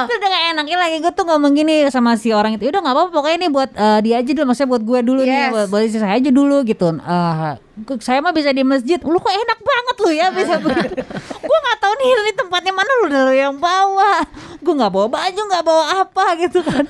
Udah 0.05 0.29
gak 0.29 0.43
enaknya 0.51 0.77
lagi 0.77 0.97
gue 0.97 1.11
tuh 1.11 1.25
ngomong 1.25 1.51
gini 1.53 1.75
sama 1.87 2.15
si 2.15 2.29
orang 2.29 2.55
itu. 2.55 2.65
Udah 2.65 2.79
nggak 2.79 2.93
apa-apa 2.93 3.11
pokoknya 3.11 3.37
ini 3.37 3.47
buat 3.47 3.69
eh, 3.69 3.99
dia 4.01 4.15
aja 4.17 4.31
dulu, 4.31 4.45
maksudnya 4.45 4.69
buat 4.69 4.83
gue 4.83 4.99
dulu 5.01 5.21
nih, 5.21 5.35
Yes. 5.37 5.51
buat, 5.51 5.65
buat 5.67 5.81
istri 5.83 5.99
saya 5.99 6.13
aja 6.13 6.29
dulu 6.29 6.57
gitu. 6.63 6.87
Gua- 7.77 7.99
saya 7.99 8.19
mah 8.19 8.31
bisa 8.31 8.49
di 8.49 8.63
masjid. 8.63 8.95
Lu 8.97 9.17
kok 9.17 9.29
enak 9.29 9.59
banget 9.59 9.95
lu 9.97 10.09
ya 10.09 10.27
bisa 10.31 10.55
begitu. 10.57 10.95
gue 11.45 11.57
nggak 11.59 11.77
tahu 11.77 11.93
nih 11.93 12.07
ini 12.07 12.31
tempatnya 12.33 12.71
mana 12.71 12.91
lu 12.93 13.03
udah 13.05 13.21
lu 13.21 13.33
yang 13.33 13.55
bawa. 13.55 14.23
Gue 14.57 14.73
nggak 14.73 14.89
bawa 14.89 15.07
baju, 15.09 15.41
nggak 15.43 15.63
bawa 15.63 15.83
apa 15.99 16.23
gitu 16.39 16.59
kan. 16.61 16.85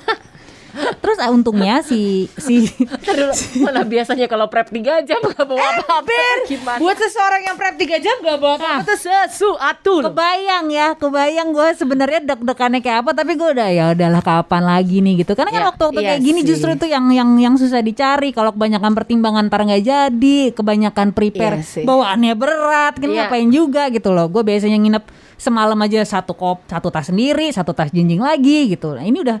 Terus 0.76 1.18
ah, 1.18 1.30
untungnya 1.30 1.80
si 1.80 2.28
si 2.36 2.68
mana 3.64 3.82
biasanya 3.82 4.26
kalau 4.26 4.46
prep 4.46 4.68
3 4.68 5.02
jam 5.02 5.18
gak 5.18 5.42
bawa 5.42 5.60
apa-apa. 5.74 6.12
Gimana? 6.44 6.78
Buat 6.78 6.96
seseorang 6.98 7.42
yang 7.42 7.56
prep 7.56 7.76
3 7.76 7.96
jam 7.98 8.16
gak 8.20 8.38
bawa 8.38 8.54
apa-apa 8.56 8.84
tuh 8.84 8.98
sesuatu 8.98 9.94
kebayang 10.02 10.66
ya, 10.68 10.92
kebayang 10.94 11.48
gue 11.50 11.68
sebenarnya 11.74 12.20
deg-degannya 12.24 12.80
kayak 12.80 12.98
apa, 13.02 13.10
tapi 13.12 13.32
gue 13.34 13.48
udah 13.50 13.68
ya 13.68 13.84
udahlah 13.92 14.20
kapan 14.20 14.62
lagi 14.62 15.00
nih 15.00 15.22
gitu. 15.22 15.32
Karena 15.32 15.50
kan 15.50 15.54
Ya, 15.56 15.66
waktu-waktu 15.66 16.00
iya 16.00 16.08
kayak 16.12 16.22
gini 16.22 16.40
sih. 16.40 16.48
justru 16.50 16.68
itu 16.70 16.86
yang 16.86 17.08
yang 17.08 17.30
yang 17.36 17.54
susah 17.56 17.80
dicari. 17.80 18.30
Kalau 18.30 18.52
kebanyakan 18.52 18.92
pertimbangan 18.92 19.48
ntar 19.48 19.64
nggak 19.64 19.82
jadi, 19.82 20.38
kebanyakan 20.52 21.10
prepare 21.10 21.56
Iya 21.58 21.82
bawaannya 21.82 22.34
berat, 22.34 22.94
kan 22.96 23.08
Iya. 23.08 23.24
ngapain 23.24 23.48
juga 23.48 23.88
gitu 23.88 24.12
loh. 24.12 24.28
Gue 24.28 24.42
biasanya 24.42 24.76
nginep 24.76 25.04
semalam 25.36 25.76
aja 25.78 26.00
satu 26.02 26.32
kop, 26.32 26.64
satu 26.66 26.88
tas 26.88 27.08
sendiri, 27.08 27.48
satu 27.48 27.72
tas 27.72 27.88
jinjing 27.88 28.20
lagi 28.20 28.68
gitu. 28.68 28.92
Nah 28.92 29.02
ini 29.02 29.20
udah 29.20 29.38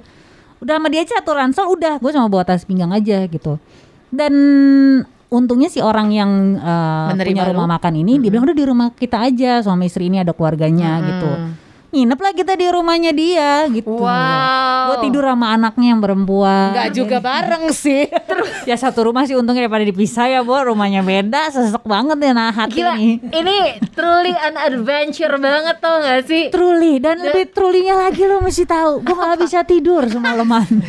udah 0.62 0.74
sama 0.80 0.88
dia 0.88 1.04
aja 1.04 1.20
satu 1.20 1.32
ransel 1.36 1.66
udah 1.68 2.00
gue 2.00 2.10
cuma 2.12 2.28
bawa 2.32 2.44
tas 2.46 2.64
pinggang 2.64 2.92
aja 2.92 3.24
gitu. 3.28 3.60
Dan 4.08 4.34
untungnya 5.26 5.66
si 5.66 5.82
orang 5.82 6.14
yang 6.14 6.30
uh, 6.56 7.10
Menerima 7.12 7.34
punya 7.34 7.44
lu? 7.50 7.50
rumah 7.58 7.68
makan 7.78 7.94
ini 7.98 8.22
dia 8.22 8.30
bilang 8.30 8.46
udah 8.46 8.56
di 8.56 8.66
rumah 8.66 8.88
kita 8.94 9.26
aja 9.26 9.58
suami 9.58 9.90
istri 9.90 10.06
ini 10.06 10.22
ada 10.22 10.30
keluarganya 10.30 11.02
gitu 11.02 11.30
nginep 11.96 12.18
lah 12.18 12.32
kita 12.32 12.52
di 12.52 12.66
rumahnya 12.66 13.10
dia 13.10 13.64
gitu 13.68 13.88
Wow. 13.88 14.92
gue 14.92 14.96
tidur 15.02 15.24
sama 15.24 15.52
anaknya 15.52 15.86
yang 15.88 16.00
perempuan 16.00 16.70
Gak 16.70 16.90
juga 16.92 17.16
bareng 17.18 17.72
sih. 17.72 18.04
ya 18.68 18.76
satu 18.76 19.06
rumah 19.06 19.24
sih 19.24 19.32
untungnya 19.32 19.64
daripada 19.64 19.82
dipisah 19.82 20.28
ya 20.28 20.40
bu 20.40 20.52
rumahnya 20.54 21.00
beda 21.00 21.48
sesek 21.48 21.80
banget 21.82 22.18
ya 22.20 22.32
nah 22.32 22.50
hati 22.50 22.76
Gila, 22.76 22.92
nih 22.94 23.14
ini 23.24 23.56
truly 23.90 24.34
an 24.34 24.54
adventure 24.54 25.32
banget 25.36 25.76
tau 25.78 25.98
gak 25.98 26.22
sih? 26.24 26.44
truly 26.48 26.98
dan 26.98 27.16
lebih 27.16 27.48
trulynya 27.48 27.96
lagi 27.96 28.22
lo 28.22 28.38
mesti 28.38 28.64
tahu 28.64 29.00
gue 29.00 29.14
gak 29.14 29.38
bisa 29.44 29.58
tidur 29.62 30.04
semalaman 30.04 30.66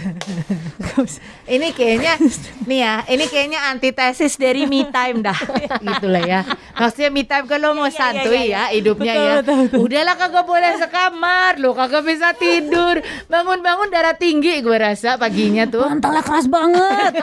Ini 1.47 1.71
kayaknya 1.71 2.19
nih 2.67 2.79
ya, 2.81 2.95
ini 3.07 3.25
kayaknya 3.25 3.71
antitesis 3.71 4.35
dari 4.35 4.67
me 4.67 4.83
time 4.85 5.23
dah. 5.23 5.37
gitu 5.79 6.07
lah 6.07 6.19
ya. 6.19 6.41
Maksudnya 6.75 7.07
me 7.07 7.23
time 7.23 7.47
kalau 7.47 7.71
mau 7.71 7.87
santuy 7.87 8.51
ya 8.51 8.67
hidupnya 8.67 9.13
Betul, 9.13 9.23
ya. 9.23 9.33
betul, 9.39 9.57
betul. 9.63 9.79
Udahlah 9.79 10.15
kagak 10.17 10.43
boleh 10.43 10.71
sekamar, 10.98 11.62
lo 11.62 11.77
kagak 11.77 12.01
bisa 12.01 12.34
tidur. 12.34 12.98
Bangun-bangun 13.30 13.94
darah 13.94 14.18
tinggi 14.18 14.66
gue 14.66 14.77
rasa 14.82 15.22
paginya 15.22 15.70
tuh. 15.70 15.86
Bantalnya 15.86 16.25
keras 16.25 16.50
banget. 16.50 17.13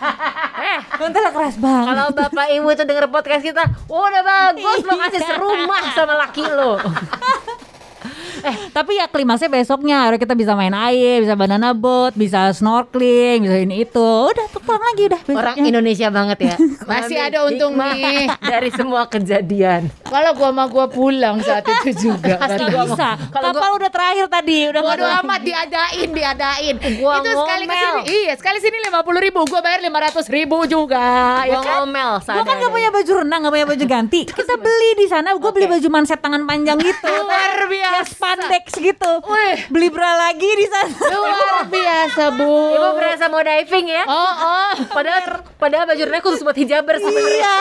eh, 0.70 0.78
bantalnya 0.94 1.32
keras 1.34 1.56
banget. 1.58 1.86
Kalau 1.90 2.06
bapak 2.14 2.46
ibu 2.54 2.68
itu 2.70 2.82
denger 2.86 3.06
podcast 3.10 3.42
kita, 3.42 3.64
udah 3.90 4.22
bagus 4.22 4.80
lo 4.86 4.94
kasih 5.02 5.22
serumah 5.26 5.82
sama 5.98 6.14
laki 6.22 6.46
lo. 6.46 6.78
Eh, 8.46 8.56
tapi 8.70 8.94
ya 8.94 9.10
klimaksnya 9.10 9.50
besoknya 9.50 10.06
harus 10.06 10.18
kita 10.22 10.38
bisa 10.38 10.54
main 10.54 10.70
air, 10.70 11.18
bisa 11.18 11.34
banana 11.34 11.74
boat, 11.74 12.14
bisa 12.14 12.54
snorkeling, 12.54 13.42
bisa 13.42 13.56
ini 13.58 13.82
itu. 13.82 14.10
Udah 14.30 14.46
tuh 14.50 14.62
pulang 14.62 14.82
lagi 14.82 15.02
udah 15.10 15.20
besoknya. 15.26 15.42
Orang 15.42 15.56
Indonesia 15.66 16.08
banget 16.08 16.38
ya. 16.38 16.56
Masih 16.90 17.16
ada 17.18 17.38
untung 17.44 17.74
nih. 17.74 18.30
dari 18.54 18.70
semua 18.70 19.10
kejadian. 19.10 19.90
Kalau 20.06 20.30
gua 20.38 20.50
sama 20.54 20.64
gua 20.70 20.86
pulang 20.86 21.42
saat 21.42 21.66
itu 21.66 22.10
juga. 22.10 22.38
Karena- 22.38 22.70
bisa. 22.86 23.08
kalau 23.34 23.50
Kapal 23.50 23.70
udah 23.82 23.90
terakhir 23.90 24.26
tadi, 24.30 24.58
udah 24.70 24.80
ada 24.86 25.06
amat 25.22 25.40
diadain, 25.42 26.08
diadain. 26.10 26.74
Gua 27.02 27.18
itu 27.18 27.30
sekali 27.34 27.64
ngomel. 27.66 27.74
ke 27.74 27.76
sini, 27.76 28.02
iya 28.06 28.32
sekali 28.38 28.58
sini 28.62 28.76
lima 28.84 29.00
puluh 29.02 29.18
ribu, 29.18 29.42
gua 29.46 29.60
bayar 29.60 29.82
lima 29.82 29.98
ratus 29.98 30.26
ribu 30.30 30.62
juga. 30.66 31.42
Gua 31.42 31.50
ya 31.50 31.58
kan? 31.58 31.74
ngomel 31.82 32.10
Gue 32.26 32.44
kan 32.44 32.56
gak 32.58 32.72
punya 32.72 32.90
baju 32.90 33.12
renang, 33.22 33.40
gak 33.46 33.54
punya 33.54 33.66
baju 33.66 33.84
ganti. 33.86 34.20
Kita 34.26 34.54
beli 34.58 34.90
di 34.98 35.06
sana. 35.06 35.32
Gue 35.36 35.50
beli 35.52 35.66
baju 35.66 35.88
manset 35.88 36.20
tangan 36.20 36.42
panjang 36.44 36.76
gitu. 36.80 37.08
Luar 37.08 37.52
biasa. 37.66 38.28
Spandex 38.36 38.64
gitu. 38.76 39.10
Wih. 39.24 39.56
Beli 39.72 39.88
bra 39.88 40.28
lagi 40.28 40.44
di 40.46 40.66
sana. 40.68 40.92
Luar 40.92 41.64
biasa 41.74 42.22
bu. 42.36 42.52
Ibu 42.76 42.88
berasa 42.92 43.24
mau 43.32 43.40
diving 43.40 43.86
ya? 43.88 44.04
Oh 44.04 44.32
oh. 44.36 44.72
Padahal 44.92 45.40
padahal 45.56 45.84
baju 45.88 46.02
renang 46.04 46.22
khusus 46.22 46.44
buat 46.44 46.56
hijaber 46.56 47.00
sebenarnya. 47.00 47.40
Iya. 47.40 47.56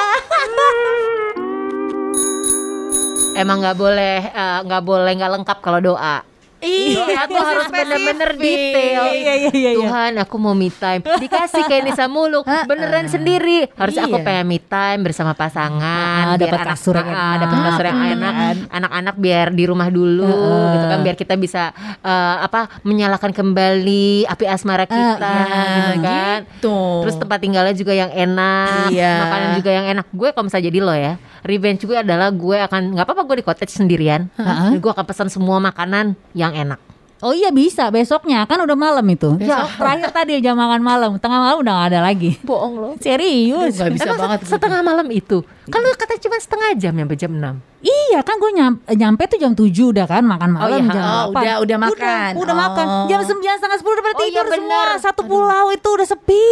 Emang 3.36 3.60
nggak 3.63 3.75
boleh 3.75 4.17
eh, 4.32 4.58
nggak 4.63 4.84
boleh 4.84 5.12
nggak 5.15 5.32
lengkap 5.39 5.58
kalau 5.63 5.79
doa. 5.79 6.35
Doa 6.66 7.24
tuh 7.26 7.44
harus 7.44 7.68
bener-bener 7.68 8.30
detail. 8.36 9.04
Iya, 9.06 9.14
iya, 9.14 9.34
iya, 9.48 9.72
iya. 9.72 9.72
Tuhan, 9.78 10.12
aku 10.18 10.36
mau 10.36 10.52
me 10.52 10.68
time. 10.68 11.02
Dikasih 11.02 11.64
kayak 11.64 11.84
Nisa 11.84 12.06
Muluk, 12.06 12.44
beneran 12.66 13.06
sendiri. 13.06 13.70
Harus 13.72 13.96
aku 13.96 14.18
Iya. 14.18 14.26
pengen 14.26 14.46
me 14.46 14.60
time 14.60 15.00
bersama 15.02 15.32
pasangan. 15.32 16.26
Ah, 16.26 16.36
dapat 16.36 16.60
kasur 16.66 16.96
yang 16.96 17.08
enak. 17.08 17.38
dapat 17.40 17.58
kasur 17.64 17.86
yang 17.86 18.00
enak. 18.12 18.34
Anak-anak 18.70 19.16
biar 19.16 19.48
di 19.52 19.64
rumah 19.64 19.88
dulu, 19.88 20.26
gitu 20.72 20.86
kan. 20.88 21.00
Biar 21.02 21.16
kita 21.16 21.36
bisa 21.36 21.70
eh, 22.02 22.38
apa 22.42 22.82
menyalakan 22.82 23.30
kembali 23.30 24.06
api 24.26 24.46
asmara 24.46 24.86
kita, 24.86 25.22
iya, 25.22 25.64
gitu 25.68 25.92
kan. 26.02 26.40
gitu. 26.46 26.78
Terus 27.04 27.16
tempat 27.18 27.38
tinggalnya 27.40 27.74
juga 27.74 27.94
yang 27.94 28.10
enak, 28.10 28.90
Iya. 28.90 29.14
makanan 29.22 29.50
juga 29.56 29.72
yang 29.72 29.86
enak. 29.88 30.06
Gue 30.10 30.30
kalau 30.32 30.46
misalnya 30.46 30.66
jadi 30.66 30.80
lo 30.80 30.94
ya, 30.94 31.14
revenge 31.42 31.82
gue 31.84 31.98
adalah 31.98 32.30
gue 32.32 32.58
akan 32.58 32.82
nggak 32.96 33.06
apa-apa 33.06 33.22
gue 33.24 33.36
di 33.38 33.46
cottage 33.46 33.74
sendirian, 33.74 34.32
gue 34.74 34.92
akan 34.92 35.06
pesan 35.06 35.28
semua 35.28 35.60
makanan 35.60 36.16
yang 36.32 36.55
enak. 36.58 36.80
Oh 37.18 37.32
iya 37.32 37.48
bisa 37.48 37.88
besoknya 37.90 38.44
kan 38.44 38.60
udah 38.60 38.76
malam 38.76 39.02
itu. 39.08 39.40
Ya, 39.40 39.66
terakhir 39.72 40.12
tadi 40.12 40.36
jam 40.38 40.54
makan 40.54 40.78
malam, 40.80 41.16
tengah 41.16 41.40
malam 41.40 41.58
udah 41.58 41.74
gak 41.74 41.88
ada 41.90 42.00
lagi. 42.04 42.38
Bohong 42.44 42.74
lo. 42.76 42.90
Serius. 43.00 43.72
Gak 43.74 43.88
bisa 43.90 44.04
Emang 44.06 44.20
banget. 44.30 44.40
se- 44.42 44.52
setengah 44.52 44.82
malam 44.82 45.08
itu. 45.10 45.42
Kalau 45.66 45.90
kata 45.92 46.20
cuma 46.20 46.36
setengah 46.36 46.76
jam 46.76 46.94
sampai 46.94 47.18
jam 47.18 47.32
6. 47.32 47.56
Iya 47.82 48.20
kan 48.20 48.36
gue 48.36 48.52
nyampe, 48.52 48.80
nyampe 48.92 49.24
tuh 49.26 49.38
jam 49.38 49.52
7 49.54 49.64
udah 49.88 50.06
kan 50.06 50.24
makan 50.24 50.50
malam 50.54 50.70
iya. 50.78 50.92
jam 50.92 51.04
Oh, 51.04 51.24
8. 51.26 51.34
udah- 51.34 51.60
udah 51.62 51.78
makan. 51.80 52.30
Udah, 52.32 52.44
udah 52.44 52.54
Oh. 52.54 52.62
makan. 52.62 52.86
Jam 53.08 53.20
9 53.22 53.32
setengah 53.56 53.78
10 53.80 53.94
udah 53.94 54.04
pada 54.04 54.14
Oh, 54.14 54.20
iya, 54.20 54.28
tidur 54.28 54.46
semua. 54.46 54.60
bener. 54.62 54.88
Satu 55.00 55.22
pulau 55.24 55.66
itu 55.72 55.88
udah 55.88 56.06
sepi. 56.06 56.46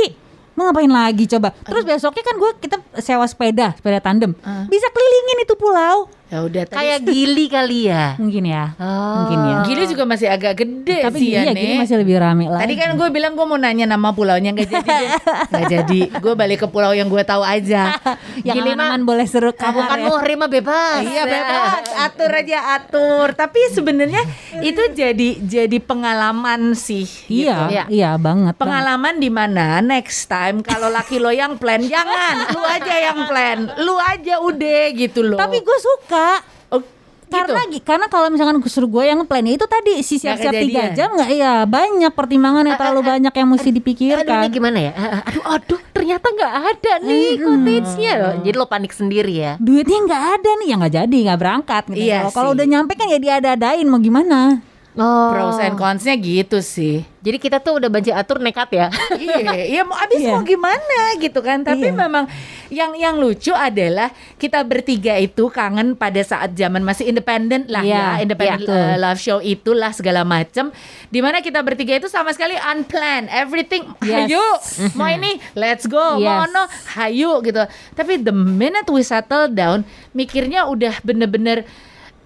Mau 0.53 0.63
ngapain 0.63 0.85
lagi 0.87 1.25
coba? 1.27 1.49
Terus 1.59 1.81
besoknya 1.83 2.23
kan 2.23 2.35
gue 2.35 2.51
kita 2.59 2.77
sewa 2.97 3.25
sepeda, 3.25 3.73
sepeda 3.73 3.97
tandem. 3.99 4.37
Bisa 4.65 4.87
kelilingin 4.87 5.37
itu 5.43 5.53
pulau. 5.53 6.05
Ya 6.33 6.41
udah 6.41 6.63
tadi. 6.65 6.77
Kayak 6.79 6.99
gili 7.05 7.45
kali 7.45 7.79
ya. 7.85 8.17
Mungkin 8.17 8.43
ya. 8.43 8.73
Oh. 8.75 8.89
Mungkin 9.21 9.37
ya. 9.39 9.55
Gili 9.63 9.83
juga 9.85 10.03
masih 10.03 10.27
agak 10.27 10.53
gede 10.57 10.97
Tapi 11.03 11.17
sih 11.19 11.29
ya 11.29 11.39
iya 11.39 11.51
nih. 11.51 11.61
gini 11.61 11.73
masih 11.77 11.95
lebih 11.95 12.17
rame 12.17 12.45
lah. 12.47 12.57
Tadi 12.57 12.73
kan 12.73 12.89
gue 12.91 13.07
bilang 13.07 13.33
gue 13.33 13.45
mau 13.45 13.55
nanya 13.55 13.85
nama 13.85 14.09
pulaunya 14.09 14.49
nggak 14.49 14.65
jadi 14.67 14.97
nggak 15.53 15.65
jadi. 15.69 15.99
Gue 16.17 16.33
balik 16.33 16.59
ke 16.59 16.67
pulau 16.67 16.89
yang 16.91 17.05
gue 17.05 17.21
tahu 17.21 17.45
aja. 17.45 18.01
yang 18.43 18.55
Gili 18.55 18.73
mah- 18.73 18.89
aman-aman 18.89 19.01
boleh 19.05 19.25
seru 19.25 19.53
Kamu 19.53 19.61
kamar 19.77 19.85
kan 19.87 19.97
ya. 19.99 20.05
muhrim 20.09 20.37
mah 20.39 20.49
bebas. 20.49 21.01
Iya 21.03 21.23
bebas, 21.23 21.85
atur 22.09 22.31
aja 22.33 22.59
atur. 22.73 23.27
Tapi 23.31 23.59
sebenarnya 23.69 24.21
itu 24.59 24.81
jadi 24.91 25.29
jadi 25.39 25.77
pengalaman 25.79 26.73
sih. 26.73 27.05
Iya, 27.29 27.69
Iya. 27.69 27.83
iya 27.87 28.11
banget. 28.15 28.57
Pengalaman 28.57 29.15
di 29.15 29.29
mana 29.29 29.77
next 29.79 30.25
time 30.25 30.59
kalau 30.59 30.89
laki 30.89 31.17
lo 31.17 31.29
yang 31.29 31.55
plan 31.55 31.77
jangan, 31.79 32.49
lu 32.49 32.63
aja 32.63 32.95
yang 33.03 33.19
plan, 33.23 33.69
lu 33.77 33.95
aja 33.99 34.41
udah 34.41 34.81
gitu 34.91 35.21
loh. 35.21 35.37
Tapi 35.37 35.61
gue 35.61 35.77
suka. 35.79 36.22
Oh, 36.69 36.81
gitu. 36.81 37.33
Karena 37.33 37.61
gi- 37.65 37.81
karena 37.81 38.05
kalau 38.07 38.27
misalkan 38.29 38.61
suruh 38.63 38.85
gue 38.87 39.03
yang 39.03 39.25
plan 39.25 39.41
itu 39.41 39.65
tadi 39.65 40.01
si 40.01 40.17
siap-siap 40.17 40.53
tiga 40.53 40.93
jam 40.93 41.09
nggak 41.11 41.29
iya 41.29 41.65
banyak 41.65 42.11
pertimbangan 42.11 42.61
yang 42.63 42.77
terlalu 42.77 43.01
banyak 43.03 43.33
yang 43.33 43.47
mesti 43.47 43.67
Aduh, 43.67 43.77
dipikirkan. 43.79 44.37
ini 44.39 44.47
gimana 44.51 44.77
ya? 44.79 44.91
Ah, 44.91 45.01
ah, 45.01 45.21
Aduh, 45.25 45.43
aduh, 45.47 45.81
ternyata 45.89 46.29
nggak 46.29 46.53
ada 46.67 46.93
nih 47.01 47.27
cottage-nya 47.39 48.11
loh. 48.15 48.33
Jadi 48.39 48.53
lo 48.53 48.65
panik 48.65 48.91
sendiri 48.91 49.33
ya. 49.35 49.51
Duitnya 49.57 49.99
nggak 50.03 50.23
ada 50.31 50.49
nih 50.55 50.67
ya 50.67 50.75
nggak 50.77 50.93
jadi 50.95 51.17
nggak 51.25 51.39
berangkat. 51.39 51.83
Gitu. 51.89 52.05
Iya 52.05 52.19
Kalau- 52.29 52.53
udah 52.53 52.65
nyampe 52.67 52.93
kan 52.93 53.07
ya 53.07 53.17
diada-adain 53.17 53.87
mau 53.87 53.97
gimana? 53.97 54.61
Oh. 54.93 55.33
pros 55.33 55.57
and 55.57 55.73
cons-nya 55.73 56.13
gitu 56.15 56.61
sih. 56.61 57.01
Jadi 57.23 57.39
kita 57.39 57.57
tuh 57.57 57.81
udah 57.81 57.89
banci 57.89 58.13
atur 58.13 58.37
nekat 58.37 58.69
ya. 58.69 58.87
iya, 59.17 59.65
iya 59.65 59.81
mau 59.81 59.95
abis 59.95 60.21
Iya. 60.21 60.35
mau 60.35 60.43
gimana 60.43 61.17
gitu 61.17 61.39
kan. 61.39 61.63
Tapi 61.63 61.89
Iya. 61.89 61.97
memang 61.97 62.29
yang 62.69 62.93
yang 62.93 63.15
lucu 63.17 63.49
adalah 63.49 64.11
kita 64.37 64.61
bertiga 64.61 65.17
itu 65.17 65.49
kangen 65.49 65.95
pada 65.95 66.19
saat 66.21 66.53
zaman 66.53 66.83
masih 66.83 67.09
independen 67.09 67.65
lah 67.71 67.81
Iya, 67.81 67.95
ya, 67.95 68.21
independent 68.21 68.69
iya. 68.69 68.93
uh, 68.93 68.95
love 68.99 69.17
show 69.17 69.39
itulah 69.39 69.89
segala 69.89 70.21
macam. 70.21 70.69
Di 71.09 71.19
mana 71.23 71.39
kita 71.39 71.63
bertiga 71.63 71.97
itu 71.97 72.05
sama 72.05 72.29
sekali 72.29 72.53
unplanned, 72.53 73.33
everything. 73.33 73.87
Yes. 74.03 74.29
Hayu, 74.29 74.45
mau 74.93 75.07
ini, 75.07 75.41
let's 75.55 75.89
go. 75.89 76.19
Mau 76.19 76.21
Yes. 76.21 76.45
ono, 76.51 76.63
hayu 76.93 77.31
gitu. 77.41 77.63
Tapi 77.95 78.19
the 78.19 78.35
minute 78.35 78.85
we 78.87 79.01
settle 79.01 79.47
down, 79.47 79.81
mikirnya 80.11 80.67
udah 80.67 81.01
bener-bener 81.01 81.65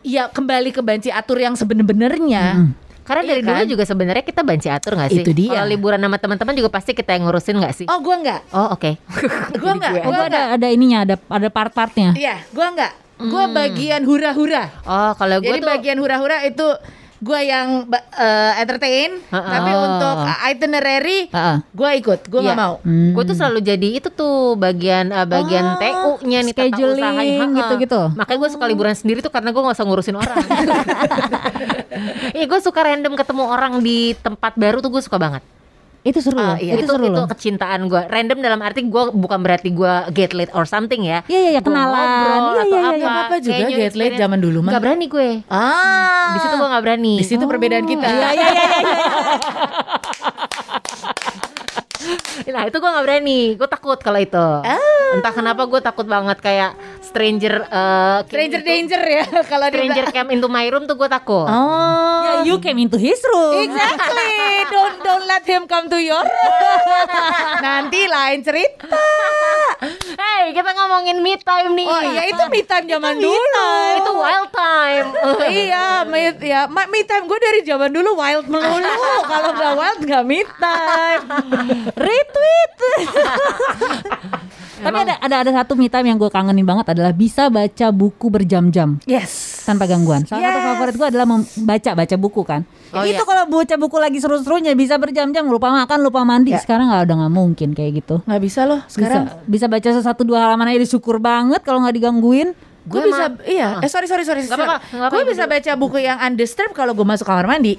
ya 0.07 0.31
kembali 0.31 0.71
ke 0.71 0.79
banci 0.79 1.11
atur 1.11 1.37
yang 1.37 1.59
sebener-benernya. 1.59 2.71
Karena 3.07 3.23
Iya 3.23 3.31
dari 3.31 3.41
dulu 3.43 3.55
kan? 3.63 3.67
juga 3.71 3.83
sebenarnya 3.87 4.23
kita 4.27 4.41
banci 4.43 4.67
atur 4.67 4.99
gak 4.99 5.11
sih? 5.15 5.23
Itu 5.23 5.31
dia. 5.31 5.55
Kalau 5.55 5.67
liburan 5.71 5.99
sama 5.99 6.19
teman-teman 6.19 6.53
juga 6.59 6.69
pasti 6.71 6.91
kita 6.91 7.15
yang 7.15 7.23
ngurusin 7.23 7.55
gak 7.55 7.71
sih? 7.75 7.87
Oh, 7.87 8.03
gua 8.03 8.19
enggak. 8.19 8.41
Oh 8.51 8.75
oke. 8.75 8.99
Gua 9.63 9.71
enggak. 9.79 9.91
Oh, 10.03 10.11
Gua 10.11 10.27
gue 10.27 10.35
ada 10.35 10.41
ada 10.59 10.67
ininya 10.67 11.07
ada 11.07 11.15
ada 11.15 11.47
part-partnya. 11.47 12.11
Iya, 12.19 12.43
gua 12.51 12.67
enggak. 12.75 12.91
Gua 13.17 13.43
bagian 13.47 14.03
hura-hura. 14.03 14.69
Oh 14.83 15.11
kalau 15.15 15.39
gue 15.39 15.47
Jadi 15.47 15.59
tuh 15.63 15.67
bagian 15.71 15.97
hura-hura 16.03 16.43
itu 16.43 16.67
gua 17.17 17.39
yang 17.39 17.89
eh, 18.13 18.53
entertain, 18.57 19.17
Ha-ha. 19.27 19.49
tapi 19.49 19.71
untuk 19.73 20.15
itinerary 20.47 21.19
Heeh. 21.27 21.57
gua 21.71 21.89
ikut, 21.93 22.19
gua 22.27 22.39
nggak 22.41 22.53
Iya. 22.53 22.63
mau. 22.63 22.73
Gue 22.85 23.23
tuh 23.23 23.33
selalu 23.33 23.59
jadi 23.59 23.87
itu 23.97 24.09
tuh 24.09 24.53
bagian 24.53 25.09
uh, 25.09 25.25
bagian 25.25 25.65
Oh, 25.67 26.17
TU-nya 26.17 26.39
nih 26.41 26.53
tata 26.53 26.69
scheduling 26.69 27.01
usahanya. 27.01 27.45
Gitu-gitu. 27.57 28.01
Makanya 28.13 28.39
gue 28.39 28.49
suka 28.51 28.65
liburan 28.65 28.93
sendiri 28.93 29.19
tuh 29.19 29.29
karena 29.29 29.49
gue 29.49 29.61
gak 29.61 29.75
usah 29.75 29.85
ngurusin 29.85 30.15
orang. 30.15 30.37
Iya 32.29 32.45
gue 32.45 32.59
suka 32.61 32.83
random 32.83 33.17
ketemu 33.17 33.43
orang 33.43 33.73
di 33.81 34.13
tempat 34.15 34.53
baru 34.53 34.77
tuh 34.79 34.93
gue 34.93 35.01
suka 35.01 35.17
banget. 35.17 35.41
Itu 36.07 36.19
seru 36.21 36.39
loh. 36.39 36.55
iya, 36.55 36.73
Itu, 36.73 36.83
itu 36.83 36.93
seru 36.93 37.03
itu 37.05 37.19
loh. 37.19 37.27
kecintaan 37.27 37.79
gue. 37.85 38.01
Random 38.07 38.37
dalam 38.39 38.59
arti 38.61 38.79
gue 38.81 39.03
bukan 39.11 39.39
berarti 39.43 39.69
gue 39.69 39.93
get 40.11 40.31
late 40.31 40.53
or 40.53 40.63
something 40.63 41.03
ya. 41.03 41.19
Iya 41.25 41.35
iya 41.37 41.49
iya 41.49 41.59
Gua 41.59 41.67
kenalan. 41.67 42.07
Iya 42.07 42.31
atau 42.63 42.67
iya 42.71 42.79
apa. 42.79 42.95
iya. 42.95 43.37
Juga 43.37 43.51
Kayak 43.53 43.69
get 43.73 43.95
late 43.95 44.15
zaman 44.15 44.39
dulu 44.39 44.59
mah. 44.61 44.71
Gak 44.71 44.81
berani 44.81 45.05
gue. 45.05 45.29
Ah, 45.47 46.31
Di 46.31 46.39
situ 46.39 46.55
gue 46.55 46.69
gak 46.69 46.81
berani. 46.81 47.13
Di 47.17 47.25
situ 47.25 47.43
perbedaan 47.43 47.85
kita. 47.85 48.07
Iya 48.07 48.29
iya 48.31 48.47
iya 48.47 48.67
iya. 48.79 48.95
Nah 52.55 52.63
itu 52.65 52.77
gue 52.77 52.89
gak 52.89 53.03
berani. 53.03 53.41
Gue 53.53 53.65
takut 53.65 53.97
kalau 53.97 54.17
itu. 54.17 54.47
Ah. 54.61 54.77
Entah 55.09 55.31
kenapa 55.31 55.63
gue 55.63 55.79
takut 55.79 56.03
banget 56.03 56.37
kayak 56.37 56.71
stranger. 56.99 57.63
eh, 57.63 58.17
Stranger 58.25 58.59
into- 58.59 58.67
danger 58.67 59.01
ya 59.01 59.25
kalau 59.51 59.67
di 59.67 59.75
Stranger 59.77 60.05
came 60.11 60.29
into 60.31 60.47
my 60.47 60.65
room 60.67 60.83
tuh 60.83 60.95
gue 60.95 61.07
takut. 61.07 61.47
Oh. 61.47 62.21
Ya, 62.23 62.33
you 62.43 62.59
came 62.59 62.77
into 62.77 62.97
his 62.97 63.19
room. 63.23 63.63
Exactly. 63.63 64.35
don't 64.73 64.97
don't 64.99 65.25
let 65.25 65.43
him 65.43 65.63
come 65.65 65.87
to 65.87 65.97
your 65.97 66.19
room. 66.19 67.07
Nanti 67.57 68.05
lain 68.05 68.39
cerita. 68.41 68.99
Hey, 70.17 70.51
kita 70.51 70.73
ngomongin 70.73 71.21
me 71.21 71.37
time 71.37 71.71
nih. 71.73 71.85
Oh 71.85 72.01
iya 72.03 72.23
itu 72.27 72.43
me 72.47 72.61
time 72.63 72.85
zaman 72.87 73.15
dulu. 73.15 73.69
Itu 73.95 74.11
wild 74.13 74.49
time. 74.49 75.07
iya, 75.47 75.86
me, 76.07 76.19
ya, 76.39 76.65
ma- 76.65 76.87
me 76.87 76.99
time 77.01 77.25
gue 77.25 77.39
dari 77.39 77.59
zaman 77.61 77.89
dulu 77.89 78.09
wild 78.13 78.47
melulu. 78.47 78.95
Kalau 79.31 79.51
nggak 79.53 79.73
wild 79.73 79.99
nggak 80.01 80.23
me 80.23 80.39
time. 80.55 81.23
Retweet. 81.93 82.73
Tapi 84.77 84.93
ada 84.93 85.17
ada 85.17 85.35
ada 85.41 85.51
satu 85.51 85.73
me 85.73 85.89
time 85.89 86.05
yang 86.05 86.17
gue 86.17 86.29
kangenin 86.29 86.61
banget 86.61 86.93
adalah 86.93 87.09
bisa 87.09 87.49
baca 87.49 87.89
buku 87.89 88.29
berjam-jam 88.29 89.01
Yes. 89.03 89.65
tanpa 89.65 89.83
gangguan. 89.83 90.21
Salah 90.23 90.37
satu 90.43 90.53
Yes. 90.55 90.67
favorit 90.69 90.95
gue 90.95 91.07
adalah 91.09 91.25
membaca 91.25 91.91
baca 91.91 92.15
buku 92.15 92.41
kan. 92.45 92.61
Oh, 92.93 93.01
itu 93.01 93.17
iya. 93.17 93.25
kalau 93.25 93.43
baca 93.49 93.75
buku 93.75 93.97
lagi 93.97 94.21
seru-serunya 94.21 94.77
bisa 94.77 94.95
berjam-jam 94.95 95.43
lupa 95.43 95.73
makan 95.73 95.99
lupa 95.99 96.21
mandi. 96.21 96.53
Ya. 96.53 96.61
Sekarang 96.61 96.87
nggak 96.87 97.03
udah 97.03 97.15
nggak 97.19 97.33
mungkin 97.33 97.69
kayak 97.73 97.91
gitu. 97.99 98.21
Nggak 98.23 98.41
bisa 98.41 98.61
loh 98.63 98.79
sekarang. 98.85 99.25
bisa, 99.49 99.65
bisa 99.65 99.65
baca 99.65 99.89
satu 99.97 100.21
dua 100.23 100.45
halaman 100.45 100.69
aja 100.71 100.85
syukur 100.85 101.17
banget 101.17 101.65
kalau 101.65 101.81
nggak 101.81 101.97
digangguin. 101.97 102.53
Gue 102.87 103.03
bisa, 103.03 103.25
iya. 103.43 103.83
Eh 103.83 103.89
sorry 103.91 104.07
sorry 104.07 104.23
sorry. 104.23 104.47
Nggak 104.47 105.11
Gue 105.11 105.23
bisa 105.27 105.43
baca 105.43 105.71
buku 105.75 105.97
yang 105.99 106.17
undisturbed 106.23 106.71
kalau 106.71 106.95
gue 106.95 107.03
masuk 107.03 107.27
kamar 107.27 107.43
mandi. 107.43 107.75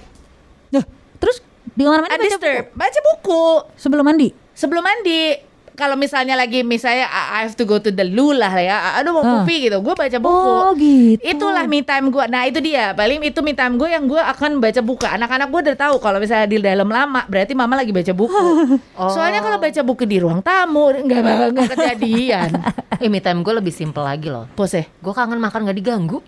Duh, 0.68 0.84
terus 1.16 1.40
di 1.72 1.82
kamar 1.82 2.04
mandi 2.04 2.12
baca 2.12 2.20
buku 2.20 2.28
Undisturbed, 2.28 2.66
baca 2.76 2.98
buku 3.00 3.42
sebelum 3.80 4.04
mandi. 4.04 4.28
sebelum 4.52 4.84
mandi. 4.84 5.47
Kalau 5.78 5.94
misalnya 5.94 6.34
lagi 6.34 6.66
misalnya 6.66 7.06
I 7.06 7.22
I 7.38 7.40
have 7.46 7.54
to 7.54 7.62
go 7.62 7.78
to 7.78 7.94
the 7.94 8.02
loo 8.02 8.34
lah 8.34 8.50
ya. 8.58 8.98
Aduh 8.98 9.14
mau 9.14 9.22
pupi 9.22 9.70
gitu. 9.70 9.78
Gue 9.78 9.94
baca 9.94 10.18
buku. 10.18 10.50
Oh 10.50 10.74
gitu. 10.74 11.22
Itulah 11.22 11.70
me 11.70 11.86
time 11.86 12.10
gue. 12.10 12.24
Nah 12.26 12.42
itu 12.50 12.58
dia. 12.58 12.90
Paling 12.98 13.22
itu 13.22 13.38
me 13.46 13.54
time 13.54 13.78
gue 13.78 13.86
yang 13.86 14.10
gue 14.10 14.18
akan 14.18 14.58
baca 14.58 14.82
buku. 14.82 15.06
Anak-anak 15.06 15.46
gue 15.54 15.60
udah 15.70 15.76
tahu 15.78 15.94
kalau 16.02 16.18
misalnya 16.18 16.50
di 16.50 16.58
dalam 16.58 16.90
lama 16.90 17.22
berarti 17.30 17.54
mama 17.54 17.78
lagi 17.78 17.94
baca 17.94 18.10
buku. 18.10 18.46
Soalnya 19.14 19.38
kalau 19.38 19.62
baca 19.62 19.80
buku 19.86 20.02
di 20.02 20.18
ruang 20.18 20.42
tamu 20.42 20.90
nggak 20.90 21.54
nggak 21.54 21.68
kejadian. 21.78 22.50
Eh, 22.98 23.06
me 23.06 23.22
time 23.22 23.46
gue 23.46 23.54
lebih 23.54 23.70
simple 23.70 24.02
lagi 24.02 24.26
loh. 24.26 24.50
Pose. 24.58 24.90
Gue 24.98 25.14
kangen 25.14 25.38
makan 25.38 25.70
gak 25.70 25.78
diganggu. 25.78 26.18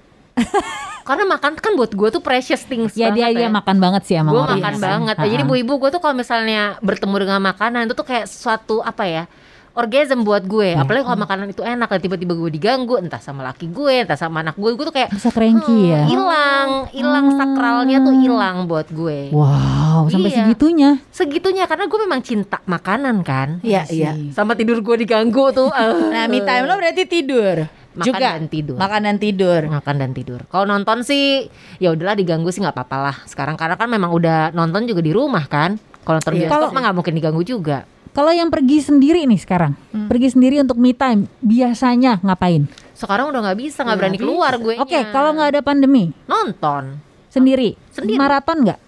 Karena 1.09 1.25
makan 1.27 1.59
kan 1.59 1.73
buat 1.75 1.91
gue 1.91 2.09
tuh 2.13 2.23
precious 2.23 2.63
things 2.63 2.95
Ya 2.95 3.11
dia 3.11 3.33
banget 3.33 3.41
dia 3.41 3.47
ya. 3.47 3.51
makan 3.51 3.77
banget 3.83 4.03
sih 4.07 4.15
emang 4.15 4.31
gue 4.31 4.43
orang 4.43 4.61
makan 4.61 4.73
ya 4.73 4.79
kan. 4.79 4.87
banget. 4.87 5.17
Ha-ha. 5.19 5.27
Jadi 5.27 5.43
ibu-ibu 5.43 5.73
gue 5.81 5.91
tuh 5.91 6.01
kalau 6.01 6.15
misalnya 6.15 6.79
bertemu 6.81 7.17
dengan 7.19 7.41
makanan 7.43 7.91
itu 7.91 7.95
tuh 7.97 8.07
kayak 8.07 8.27
suatu 8.27 8.79
apa 8.81 9.05
ya? 9.05 9.25
orgasm 9.71 10.27
buat 10.27 10.45
gue. 10.45 10.75
Iya. 10.75 10.83
Apalagi 10.83 11.05
kalau 11.07 11.19
makanan 11.23 11.47
itu 11.51 11.63
enak 11.63 11.89
dan 11.89 12.01
tiba-tiba 12.03 12.35
gue 12.35 12.51
diganggu 12.51 12.99
entah 12.99 13.23
sama 13.23 13.47
laki 13.47 13.71
gue, 13.71 14.03
entah 14.03 14.19
sama 14.19 14.43
anak 14.43 14.59
gue, 14.59 14.71
gue 14.75 14.85
tuh 14.85 14.93
kayak 14.93 15.15
bisa 15.15 15.31
cranky 15.31 15.71
hmm, 15.71 15.93
ya. 15.95 16.03
Hilang, 16.05 16.71
hilang 16.91 17.27
sakralnya 17.33 18.03
tuh 18.03 18.15
hilang 18.15 18.57
buat 18.67 18.91
gue. 18.91 19.31
Wow, 19.31 20.11
sampai 20.11 20.31
Iya. 20.31 20.37
segitunya. 20.43 20.91
Segitunya 21.11 21.65
karena 21.65 21.87
gue 21.87 21.99
memang 22.03 22.21
cinta 22.21 22.59
makanan 22.67 23.23
kan. 23.23 23.49
Iya 23.63 23.87
iya. 23.89 24.13
Sama 24.35 24.59
tidur 24.59 24.83
gue 24.83 24.97
diganggu 25.01 25.55
tuh. 25.55 25.71
Nah 26.11 26.27
me 26.27 26.43
time 26.43 26.67
lo 26.67 26.75
berarti 26.75 27.07
tidur. 27.07 27.80
Makan 28.01 28.09
juga 28.09 28.29
dan 28.33 28.47
tidur. 28.47 28.77
Makan 28.77 29.01
dan 29.03 29.17
tidur. 29.17 29.61
makan 29.69 29.95
dan 29.97 30.11
tidur. 30.11 30.41
Kalau 30.47 30.65
nonton 30.65 30.99
sih 31.01 31.47
ya 31.77 31.93
udahlah 31.93 32.15
diganggu 32.15 32.49
sih 32.49 32.59
nggak 32.59 32.73
apa-apa 32.73 32.97
lah. 32.99 33.17
Sekarang 33.25 33.55
karena 33.55 33.77
kan 33.77 33.87
memang 33.87 34.11
udah 34.11 34.51
nonton 34.51 34.85
juga 34.85 35.01
di 35.01 35.13
rumah 35.13 35.45
kan. 35.45 35.77
Kalau 36.01 36.17
nonton 36.17 36.33
Iya. 36.33 36.41
bioskop 36.47 36.57
Kalau- 36.57 36.73
mah 36.73 36.81
nggak 36.83 36.97
mungkin 36.97 37.15
diganggu 37.15 37.43
juga. 37.43 37.79
Kalau 38.11 38.33
yang 38.33 38.51
pergi 38.51 38.83
sendiri 38.83 39.23
nih 39.23 39.39
sekarang, 39.39 39.79
Hmm. 39.95 40.11
pergi 40.11 40.35
sendiri 40.35 40.59
untuk 40.59 40.75
me 40.75 40.91
time, 40.91 41.31
biasanya 41.39 42.19
ngapain? 42.21 42.67
Sekarang 42.91 43.31
udah 43.31 43.39
nggak 43.41 43.59
bisa, 43.61 43.87
nggak 43.87 43.97
berani 43.97 44.19
keluar 44.19 44.53
gue. 44.57 44.75
Oke, 44.77 44.99
kalau 45.09 45.31
nggak 45.33 45.55
ada 45.55 45.61
pandemi, 45.63 46.11
nonton, 46.27 46.99
sendiri, 47.29 47.79
Sendiri. 47.89 48.19
maraton 48.19 48.67
nggak? 48.67 48.81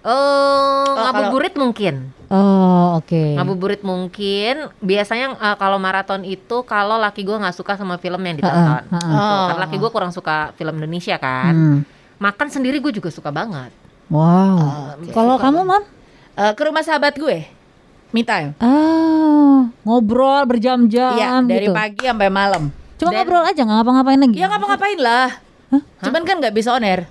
eh 0.00 0.08
kalau- 0.88 1.12
ngabuburit 1.12 1.54
mungkin, 1.54 1.94
Oh, 2.30 2.96
oke. 2.96 3.34
ngabuburit 3.34 3.82
mungkin. 3.82 4.70
Biasanya 4.78 5.34
eh, 5.34 5.56
kalau 5.56 5.76
maraton 5.76 6.22
itu 6.22 6.62
kalau 6.62 6.94
laki 6.94 7.20
gue 7.20 7.34
nggak 7.34 7.52
suka 7.52 7.74
sama 7.74 7.98
film 7.98 8.18
yang 8.20 8.38
ditonton. 8.38 8.80
Ha-ha, 8.80 8.86
ha-ha. 8.88 9.02
Tuh, 9.02 9.10
Oh. 9.10 9.46
Karena 9.48 9.60
laki 9.60 9.76
gue 9.76 9.90
kurang 9.90 10.10
suka 10.10 10.54
film 10.54 10.74
Indonesia 10.76 11.16
kan. 11.16 11.50
Hmm. 11.50 11.78
Makan 12.16 12.48
sendiri 12.48 12.78
gue 12.78 12.92
juga 12.92 13.08
suka 13.08 13.28
banget. 13.28 13.74
Wow. 14.06 14.94
Kalau 15.08 15.36
kamu, 15.36 15.58
Mam? 15.60 15.82
Eh, 16.32 16.52
ke 16.54 16.62
rumah 16.62 16.82
sahabat 16.82 17.14
gue. 17.14 17.46
Me 18.10 18.22
time. 18.22 18.54
Ah, 18.58 19.70
ngobrol 19.82 20.42
berjam-jam 20.44 21.14
Iya, 21.14 21.38
dari 21.40 21.66
gitu. 21.66 21.74
pagi 21.74 22.04
sampai 22.04 22.26
malam. 22.26 22.70
Cuma 22.94 23.10
Dan- 23.10 23.22
ngobrol 23.22 23.42
aja, 23.44 23.60
nggak 23.60 23.76
ngapa-ngapain 23.76 24.18
lagi. 24.20 24.36
Ya 24.36 24.46
ngapa-ngapain 24.46 24.98
lah. 24.98 25.28
Cuman 26.00 26.22
kan 26.22 26.36
nggak 26.36 26.52
bisa 26.52 26.72
on 26.72 26.82
air. 26.82 27.04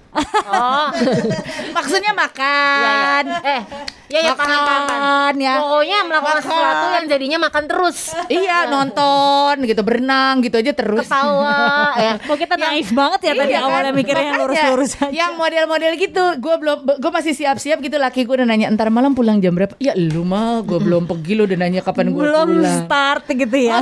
Oh, 0.46 0.90
Maksudnya 1.78 2.12
makan. 2.12 3.24
eh, 3.40 3.62
ya 4.08 4.20
ya 4.22 4.34
paham, 4.34 4.50
paham, 4.58 4.84
paham. 4.84 4.88
Makan 4.90 5.34
ya. 5.38 5.54
Pokoknya 5.60 5.98
melakukan 6.02 6.36
Makan. 6.36 6.48
sesuatu 6.50 6.86
yang 6.92 7.06
jadinya 7.08 7.38
makan 7.40 7.64
terus. 7.66 7.98
Iya, 8.26 8.58
nonton 8.66 9.54
gitu, 9.64 9.82
berenang 9.82 10.42
gitu 10.42 10.56
aja 10.56 10.72
terus. 10.72 11.06
Ketawa 11.06 11.94
ya. 11.96 12.14
Kok 12.28 12.36
kita 12.36 12.56
naif 12.56 12.90
banget 12.92 13.20
ya 13.22 13.34
tadi 13.36 13.52
Iya 13.52 13.60
kan? 13.60 13.68
awalnya 13.68 13.92
mikirnya 13.92 14.26
yang 14.26 14.40
lurus-lurus 14.40 14.92
aja. 14.98 15.12
Yang 15.12 15.32
model-model 15.36 15.92
gitu, 15.96 16.24
gue 16.36 16.56
belum, 16.58 16.78
gue 16.98 17.12
masih 17.12 17.34
siap-siap 17.36 17.78
gitu. 17.80 17.96
Laki 17.96 18.24
gue 18.24 18.36
udah 18.36 18.48
nanya, 18.48 18.68
entar 18.68 18.90
malam 18.90 19.14
pulang 19.14 19.38
jam 19.38 19.54
berapa? 19.54 19.78
Ya 19.78 19.94
lu 19.94 20.24
mah, 20.24 20.62
gue 20.62 20.80
belum 20.80 21.06
pergi 21.06 21.34
lu 21.34 21.46
udah 21.46 21.58
nanya 21.60 21.82
kapan 21.82 22.10
gue 22.10 22.18
Belum 22.20 22.48
pulang. 22.58 22.80
start 22.82 23.24
gitu 23.30 23.58
ya. 23.60 23.78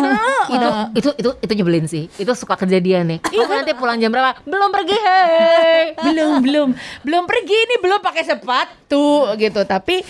itu 0.47 0.67
itu 0.93 1.09
itu 1.17 1.29
itu 1.39 1.51
nyebelin 1.53 1.85
sih. 1.85 2.11
Itu 2.13 2.33
suka 2.33 2.55
kejadian 2.55 3.07
nih. 3.07 3.19
Kamu 3.23 3.53
nanti 3.53 3.71
pulang 3.71 3.95
jam 3.95 4.09
berapa? 4.09 4.35
Belum 4.43 4.69
pergi, 4.69 4.96
hei. 5.03 5.83
belum 6.09 6.31
belum. 6.41 6.69
Belum 7.05 7.23
pergi 7.25 7.55
ini 7.55 7.75
belum 7.81 7.99
pakai 8.01 8.23
sepatu 8.25 9.29
gitu. 9.37 9.61
Tapi 9.67 10.01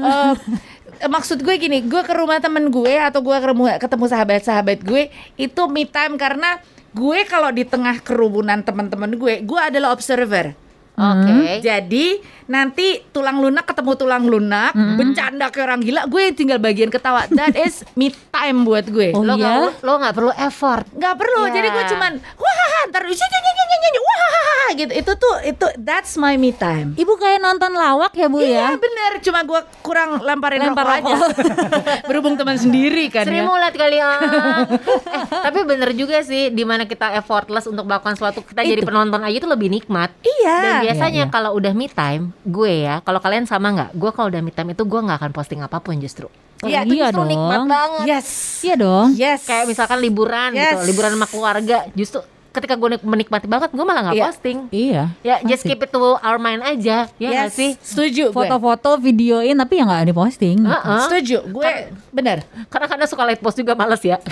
eh, 0.00 0.34
maksud 1.06 1.40
gue 1.40 1.54
gini 1.56 1.84
gue 1.84 2.02
ke 2.02 2.12
rumah 2.16 2.40
temen 2.40 2.68
gue 2.72 2.94
atau 2.98 3.20
gue 3.20 3.36
ketemu 3.36 3.64
ketemu 3.78 4.04
sahabat-sahabat 4.10 4.78
gue 4.82 5.12
itu 5.36 5.62
me 5.70 5.84
time. 5.86 6.16
Karena 6.16 6.58
gue 6.94 7.18
kalau 7.26 7.50
di 7.50 7.66
tengah 7.66 7.98
kerumunan 8.00 8.62
teman-teman 8.62 9.12
gue 9.18 9.42
gue 9.42 9.60
adalah 9.60 9.90
observer 9.90 10.63
Oke. 10.94 11.58
jadi 11.58 12.06
nanti 12.44 13.02
tulang 13.08 13.40
lunak 13.40 13.64
ketemu 13.64 13.92
tulang 13.96 14.24
lunak 14.24 14.70
bercanda 14.94 15.48
ke 15.48 15.58
orang 15.58 15.80
gila 15.80 16.06
gue 16.06 16.30
tinggal 16.30 16.58
bagian 16.58 16.86
ketawa 16.86 17.26
that 17.28 17.56
is 17.56 17.82
me 17.94 18.14
time 18.30 18.62
buat 18.62 18.86
gue 18.86 19.10
Oh, 19.10 19.20
Lo 19.20 19.34
iya? 19.34 19.64
nggak 19.64 19.82
lo 19.82 19.92
nggak 19.96 20.14
perlu 20.14 20.32
effort. 20.36 20.84
nggak 20.88 21.14
perlu 21.16 21.40
Ya. 21.44 21.52
jadi 21.52 21.68
gue 21.68 21.84
cuman 21.88 22.12
wah 22.36 22.54
ntar 22.88 23.02
wah 23.04 24.70
gitu 24.74 24.92
itu 24.92 25.12
tuh 25.14 25.34
itu 25.44 25.66
that's 25.78 26.16
my 26.16 26.34
me 26.34 26.50
time 26.50 26.92
Ibu 26.94 27.12
kayak 27.14 27.38
nonton 27.38 27.72
lawak 27.72 28.12
ya, 28.12 28.26
Bu 28.26 28.40
Iya 28.40 28.50
ya? 28.50 28.68
bener, 28.76 29.12
cuma 29.20 29.42
gua 29.42 29.60
kurang 29.80 30.18
lemparin 30.20 30.60
Lempar 30.60 30.84
rokok 30.84 31.04
aja 31.04 31.14
Berhubung 32.08 32.34
teman 32.34 32.56
sendiri 32.56 33.08
kan 33.08 33.24
Sering 33.24 33.44
ya 33.44 33.46
mau 33.46 33.56
lihat 33.56 33.74
kali 33.74 33.98
ah. 34.00 34.18
eh, 35.16 35.24
tapi 35.30 35.62
bener 35.62 35.92
juga 35.92 36.20
sih 36.20 36.50
di 36.50 36.64
mana 36.64 36.84
kita 36.84 37.14
effortless 37.14 37.66
untuk 37.66 37.84
melakukan 37.84 38.14
sesuatu 38.14 38.40
kita 38.42 38.62
jadi 38.62 38.82
penonton 38.82 39.20
aja 39.20 39.36
itu 39.36 39.46
lebih 39.46 39.68
nikmat. 39.68 40.10
Iya 40.20 40.58
Dan 40.58 40.74
biasanya 40.84 41.14
Iya, 41.16 41.26
iya. 41.26 41.32
kalau 41.32 41.50
udah 41.52 41.72
me 41.72 41.86
time, 41.86 42.22
gue 42.42 42.72
ya, 42.82 42.94
kalau 43.00 43.18
kalian 43.18 43.44
sama 43.44 43.68
nggak? 43.70 43.90
Gue 43.92 44.10
kalau 44.10 44.28
udah 44.28 44.40
me 44.40 44.50
time 44.50 44.70
itu 44.70 44.82
gue 44.82 45.00
nggak 45.00 45.18
akan 45.18 45.32
posting 45.32 45.60
apa 45.60 45.78
pun 45.78 45.96
justru. 45.96 46.28
Oh, 46.56 46.66
Iya, 46.66 46.80
iya 46.82 47.08
Justru 47.08 47.26
nikmat 47.26 47.58
dong. 47.58 47.68
banget. 47.68 48.06
Yes 48.06 48.28
Iya 48.62 48.74
dong. 48.74 49.08
Yes 49.12 49.40
Kayak 49.42 49.64
misalkan 49.66 49.98
liburan 49.98 50.48
gitu, 50.50 50.64
Yes. 50.74 50.86
liburan 50.86 51.10
sama 51.12 51.26
keluarga, 51.26 51.76
justru 51.92 52.20
ketika 52.50 52.72
gue 52.72 52.88
nik- 52.88 53.02
menikmati 53.04 53.44
banget, 53.44 53.68
gue 53.68 53.82
malah 53.82 54.00
nggak 54.00 54.14
Iya. 54.14 54.24
posting. 54.24 54.58
Iya. 54.70 55.02
Ya, 55.20 55.42
just 55.42 55.60
keep 55.62 55.76
it 55.76 55.90
to 55.90 55.98
our 56.14 56.38
mind 56.38 56.62
aja, 56.62 57.10
ya 57.12 57.28
nggak 57.28 57.50
Yes 57.50 57.52
sih? 57.52 57.70
Setuju 57.76 58.24
gue 58.24 58.36
Foto-foto, 58.38 58.94
videoin 58.96 59.52
tapi 59.54 59.74
ya 59.74 59.84
nggak 59.84 60.06
diposting. 60.08 60.62
Heeh. 60.62 61.00
Setuju 61.02 61.50
Gue 61.50 61.66
bener 62.08 62.46
Karena 62.70 62.86
kadang 62.86 63.08
suka 63.10 63.22
light 63.24 63.38
post 63.38 63.58
juga 63.58 63.74
males 63.74 63.98
ya. 64.00 64.22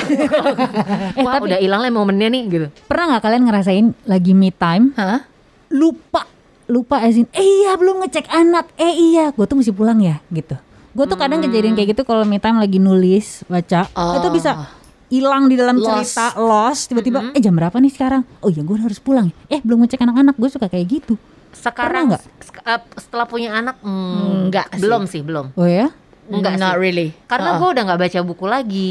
Eh, 1.13 1.21
Wah, 1.21 1.37
tapi- 1.37 1.51
udah 1.51 1.59
hilang 1.59 1.81
lah 1.81 1.91
momennya 1.91 2.29
nih 2.29 2.43
gitu. 2.49 2.67
Pernah 2.87 3.05
nggak 3.13 3.23
kalian 3.23 3.43
ngerasain 3.45 3.87
lagi 4.05 4.33
me 4.33 4.49
time 4.51 4.95
Hah? 4.95 5.27
lupa 5.69 6.23
lupa 6.65 6.99
azin 6.99 7.27
eh 7.31 7.43
iya 7.43 7.75
belum 7.75 8.01
ngecek 8.01 8.27
anak 8.27 8.71
eh 8.75 8.93
iya 8.93 9.31
gue 9.31 9.43
tuh 9.43 9.55
mesti 9.55 9.71
pulang 9.71 9.99
ya 9.99 10.23
gitu 10.29 10.55
gue 10.93 11.05
tuh 11.05 11.17
kadang 11.17 11.41
kejadian 11.41 11.73
kayak 11.73 11.93
gitu 11.93 12.03
kalau 12.03 12.23
me 12.23 12.37
time 12.37 12.57
lagi 12.57 12.77
nulis 12.77 13.43
baca 13.47 13.89
Oh. 13.93 14.17
itu 14.17 14.29
bisa 14.31 14.69
hilang 15.09 15.45
di 15.45 15.55
dalam 15.55 15.77
Lost. 15.77 16.13
cerita 16.13 16.37
lost 16.37 16.83
tiba-tiba 16.87 17.33
eh 17.33 17.41
jam 17.41 17.53
berapa 17.53 17.75
nih 17.75 17.91
sekarang 17.91 18.23
oh 18.39 18.49
iya 18.49 18.61
gue 18.61 18.77
harus 18.77 18.97
pulang 18.97 19.29
eh 19.47 19.59
belum 19.59 19.83
ngecek 19.83 20.01
anak-anak 20.01 20.37
gue 20.37 20.49
suka 20.49 20.67
kayak 20.67 20.87
gitu 20.91 21.15
Sekarang 21.51 22.09
nggak? 22.09 22.23
eh, 22.65 22.81
setelah 22.97 23.27
punya 23.27 23.53
anak 23.53 23.77
hmm, 23.79 24.49
Enggak 24.49 24.73
sih. 24.73 24.81
belum 24.81 25.03
sih 25.05 25.21
belum. 25.21 25.53
oh 25.53 25.69
ya 25.69 25.93
Enggak 26.25 26.57
Not 26.57 26.73
sih. 26.73 26.81
really 26.81 27.09
Karena 27.27 27.49
Uh-uh. 27.51 27.61
gue 27.61 27.69
udah 27.71 27.83
nggak 27.85 28.01
baca 28.01 28.19
buku 28.23 28.47
lagi. 28.47 28.91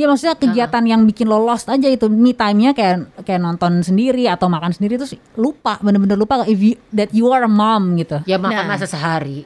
Ya 0.00 0.08
maksudnya 0.08 0.32
kegiatan 0.34 0.80
yang 0.82 1.04
bikin 1.04 1.28
lo 1.28 1.36
lost 1.36 1.68
aja 1.68 1.84
itu 1.84 2.08
me 2.08 2.32
time-nya 2.32 2.72
kayak 2.72 3.20
kayak 3.20 3.36
nonton 3.36 3.84
sendiri 3.84 4.24
atau 4.24 4.48
makan 4.48 4.72
sendiri 4.72 4.96
terus 4.96 5.12
lupa 5.36 5.76
bener-bener 5.78 6.16
lupa 6.16 6.40
if 6.48 6.56
you, 6.56 6.72
that 6.88 7.12
you 7.12 7.28
are 7.28 7.44
a 7.44 7.50
mom 7.50 8.00
gitu. 8.00 8.16
Ya 8.24 8.40
makan 8.40 8.64
Nah. 8.64 8.70
masa 8.70 8.88
sehari. 8.88 9.44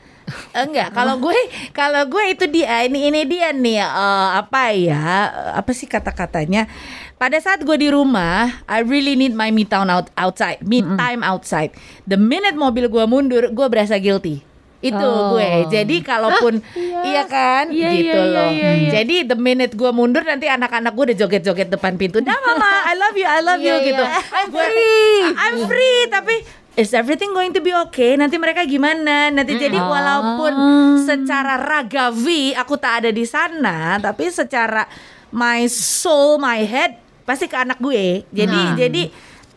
Enggak, 0.54 0.94
kalau 0.94 1.20
gue 1.20 1.36
kalau 1.74 2.06
gue 2.06 2.32
itu 2.32 2.44
dia 2.46 2.86
ini 2.86 3.10
ini 3.10 3.26
dia 3.26 3.52
nih 3.52 3.82
eh, 3.82 4.28
apa 4.38 4.72
ya 4.72 5.02
eh, 5.26 5.52
apa 5.52 5.74
sih 5.74 5.84
kata-katanya 5.84 6.64
pada 7.14 7.36
saat 7.36 7.60
gue 7.60 7.76
di 7.76 7.92
rumah 7.92 8.64
I 8.64 8.80
really 8.80 9.14
need 9.14 9.36
my 9.36 9.50
me 9.50 9.66
time 9.66 9.90
out 9.90 10.08
outside 10.14 10.62
me 10.62 10.80
time 10.96 11.20
outside 11.20 11.76
the 12.04 12.16
minute 12.16 12.56
mobil 12.56 12.88
gue 12.88 13.04
mundur 13.04 13.52
gue 13.52 13.66
berasa 13.68 14.00
guilty 14.00 14.40
itu 14.84 15.00
Oh. 15.00 15.32
gue 15.32 15.48
jadi 15.72 15.96
kalaupun 16.00 16.60
iya 17.02 17.24
kan 17.24 17.72
Iya, 17.72 17.88
gitu 17.90 18.12
iya, 18.12 18.20
iya, 18.20 18.34
loh 18.36 18.48
iya, 18.52 18.70
iya. 18.76 18.90
jadi 18.94 19.16
the 19.24 19.38
minute 19.38 19.72
gue 19.72 19.88
mundur 19.90 20.20
nanti 20.20 20.44
anak-anak 20.44 20.92
gue 20.92 21.04
udah 21.08 21.18
joget-joget 21.18 21.72
depan 21.72 21.96
pintu 21.96 22.20
dah 22.20 22.36
mama 22.36 22.84
I 22.84 22.94
love 22.94 23.16
you 23.16 23.24
I 23.24 23.40
love 23.40 23.60
you 23.60 23.72
Iya, 23.72 23.80
iya. 23.80 23.88
gitu 23.88 24.04
I'm 24.04 24.48
free 24.50 25.16
I'm 25.34 25.56
free 25.64 26.00
tapi 26.08 26.36
Is 26.74 26.90
everything 26.90 27.30
going 27.30 27.54
to 27.54 27.62
be 27.62 27.70
okay? 27.86 28.18
Nanti 28.18 28.34
mereka 28.34 28.66
gimana? 28.66 29.30
Nanti 29.30 29.54
jadi 29.54 29.78
walaupun 29.78 30.50
secara 30.98 31.54
ragawi 31.54 32.50
aku 32.50 32.74
tak 32.74 32.98
ada 32.98 33.10
di 33.14 33.22
sana, 33.22 33.94
tapi 34.02 34.26
secara 34.26 34.82
my 35.30 35.70
soul, 35.70 36.34
my 36.36 36.58
head 36.60 36.98
pasti 37.22 37.46
ke 37.46 37.54
anak 37.54 37.78
gue. 37.78 38.26
Jadi 38.26 38.58
Nah. 38.58 38.74
jadi 38.74 39.02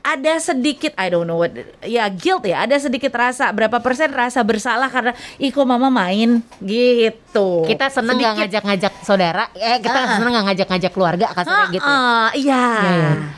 ada 0.08 0.34
sedikit 0.38 0.96
I 0.96 1.08
don't 1.08 1.24
know 1.24 1.36
what 1.38 1.52
ya 1.82 2.08
guilt 2.08 2.44
ya 2.44 2.64
ada 2.64 2.76
sedikit 2.76 3.12
rasa 3.12 3.52
berapa 3.52 3.78
persen 3.78 4.08
rasa 4.10 4.40
bersalah 4.42 4.88
karena 4.88 5.12
ih 5.36 5.50
kok 5.50 5.64
mama 5.64 5.90
main 5.90 6.40
gitu 6.62 7.68
Kita 7.68 7.88
seneng 7.88 8.16
nggak 8.16 8.34
ngajak-ngajak 8.40 8.94
saudara, 9.02 9.52
eh 9.54 9.78
kita 9.78 10.00
Ah. 10.00 10.16
seneng 10.16 10.32
nggak 10.32 10.46
ngajak-ngajak 10.48 10.92
keluarga 10.92 11.26
kasarnya 11.30 11.68
gitu. 11.70 11.84
ya. 11.84 11.92
Ah, 11.92 12.30
iya 12.34 12.64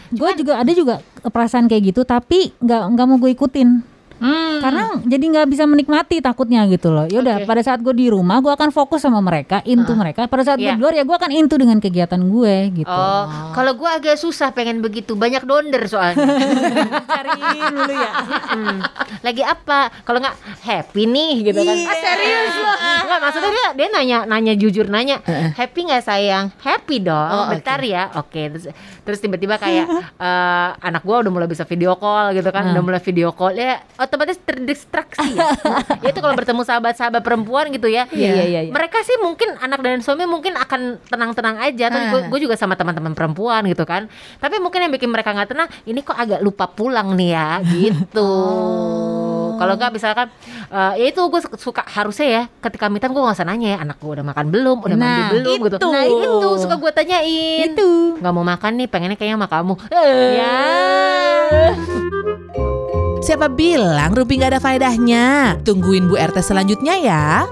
Gue 0.10 0.32
juga 0.36 0.54
ada 0.58 0.72
juga 0.72 0.96
perasaan 1.22 1.66
kayak 1.66 1.84
gitu 1.90 2.02
tapi 2.04 2.54
nggak 2.56 2.82
nggak 2.94 3.06
mau 3.06 3.18
gue 3.18 3.32
ikutin. 3.34 3.70
Hmm. 4.20 4.60
Karena 4.60 4.84
jadi 5.02 5.26
nggak 5.26 5.48
bisa 5.48 5.64
menikmati 5.64 6.20
takutnya 6.20 6.68
gitu 6.68 6.92
loh. 6.92 7.08
Ya 7.08 7.20
udah 7.20 7.42
Oke. 7.42 7.48
pada 7.48 7.62
saat 7.64 7.80
gue 7.80 7.92
di 7.92 8.08
rumah 8.08 8.40
gue 8.40 8.52
akan 8.52 8.70
fokus 8.70 9.02
sama 9.02 9.20
mereka, 9.20 9.64
into 9.64 9.96
mereka. 9.96 10.28
Pada 10.28 10.44
saat 10.44 10.60
Iya. 10.60 10.76
gue 10.76 10.76
di 10.76 10.82
luar 10.84 10.94
ya 10.94 11.04
gue 11.04 11.16
akan 11.16 11.32
into 11.32 11.56
dengan 11.56 11.80
kegiatan 11.80 12.20
gue 12.20 12.56
gitu. 12.76 12.92
Oh, 12.92 13.24
kalau 13.56 13.74
gua 13.74 13.96
agak 13.96 14.16
susah 14.16 14.52
pengen 14.52 14.80
begitu, 14.80 15.16
banyak 15.16 15.44
donder 15.44 15.80
soalnya. 15.86 16.20
Cariin 17.10 17.64
dulu 17.72 17.94
ya. 17.94 18.12
Hmm, 18.52 18.78
Lagi 19.20 19.44
apa? 19.44 19.90
Kalau 20.04 20.20
nggak 20.20 20.36
happy 20.62 21.04
nih 21.06 21.34
gitu 21.48 21.60
kan? 21.60 21.78
Ah, 21.80 21.98
serius 21.98 22.56
loh? 22.56 22.78
Nggak 23.08 23.20
maksudnya 23.22 23.52
dia 23.52 23.68
dia 23.74 23.88
nanya 23.90 24.18
nanya 24.26 24.54
jujur 24.54 24.86
nanya 24.86 25.24
happy 25.56 25.88
nggak 25.88 26.04
sayang? 26.04 26.52
Happy 26.60 27.00
dong. 27.00 27.30
Oh, 27.30 27.48
Bentar 27.48 27.80
ya. 27.80 28.12
Oke. 28.16 28.52
Terus 28.52 28.66
terus 29.02 29.20
tiba-tiba 29.20 29.56
kayak 29.56 29.86
eh, 30.20 30.70
anak 30.82 31.02
gua 31.02 31.24
udah 31.24 31.32
mulai 31.32 31.48
bisa 31.48 31.64
video 31.64 31.96
call 31.96 32.36
gitu 32.36 32.52
kan? 32.52 32.70
Udah 32.70 32.84
mulai 32.84 33.00
video 33.00 33.32
call 33.32 33.56
ya 33.56 33.80
otomatis 34.10 34.42
terdistraksi 34.42 35.38
ya. 35.38 35.54
itu 36.10 36.18
kalau 36.18 36.34
bertemu 36.34 36.66
sahabat-sahabat 36.66 37.22
perempuan 37.22 37.70
gitu 37.70 37.86
ya. 37.86 38.10
Iya, 38.10 38.30
iya, 38.34 38.44
iya, 38.44 38.60
iya. 38.68 38.72
Mereka 38.74 39.06
sih 39.06 39.16
mungkin 39.22 39.54
anak 39.56 39.80
dan 39.80 40.02
suami 40.02 40.26
mungkin 40.26 40.58
akan 40.58 40.98
tenang-tenang 41.06 41.62
aja. 41.62 41.86
Tapi 41.88 42.06
Ah. 42.10 42.26
gue 42.26 42.40
juga 42.42 42.58
sama 42.58 42.74
teman-teman 42.74 43.14
perempuan 43.14 43.62
gitu 43.70 43.86
kan. 43.86 44.10
Tapi 44.42 44.58
mungkin 44.58 44.82
yang 44.82 44.92
bikin 44.92 45.14
mereka 45.14 45.30
nggak 45.32 45.50
tenang, 45.54 45.70
ini 45.86 46.02
kok 46.02 46.18
agak 46.18 46.42
lupa 46.42 46.66
pulang 46.66 47.14
nih 47.14 47.38
ya, 47.38 47.50
gitu. 47.78 48.32
Kalau 49.56 49.76
nggak 49.76 49.92
misalkan, 49.92 50.28
eh, 50.72 50.94
ya 51.04 51.06
itu 51.12 51.20
gue 51.20 51.42
suka 51.60 51.84
harusnya 51.84 52.28
ya, 52.28 52.44
ketika 52.64 52.88
time 52.88 53.12
gue 53.12 53.22
nggak 53.22 53.38
usah 53.38 53.48
nanya 53.48 53.76
ya, 53.76 53.78
anak 53.84 54.00
gue 54.00 54.08
udah 54.10 54.26
makan 54.26 54.46
belum, 54.50 54.78
udah 54.82 54.98
mandi 54.98 55.20
Nah, 55.22 55.30
belum 55.36 55.60
gitu. 55.68 55.76
itu. 55.78 55.88
Nah 55.92 56.04
itu 56.08 56.48
suka 56.64 56.76
gue 56.80 56.92
tanyain. 56.96 57.76
Itu. 57.76 58.18
Nggak 58.24 58.34
mau 58.34 58.46
makan 58.48 58.72
nih, 58.80 58.88
pengennya 58.88 59.18
kayaknya 59.20 59.38
sama 59.38 59.50
kamu. 59.52 59.74
Eh. 59.92 60.32
Ya. 60.40 60.58
Siapa 63.30 63.46
bilang 63.46 64.18
Rumpi 64.18 64.42
nggak 64.42 64.58
ada 64.58 64.62
faedahnya? 64.62 65.54
Tungguin 65.62 66.10
Bu 66.10 66.18
RT 66.18 66.42
selanjutnya 66.42 66.98
ya. 66.98 67.46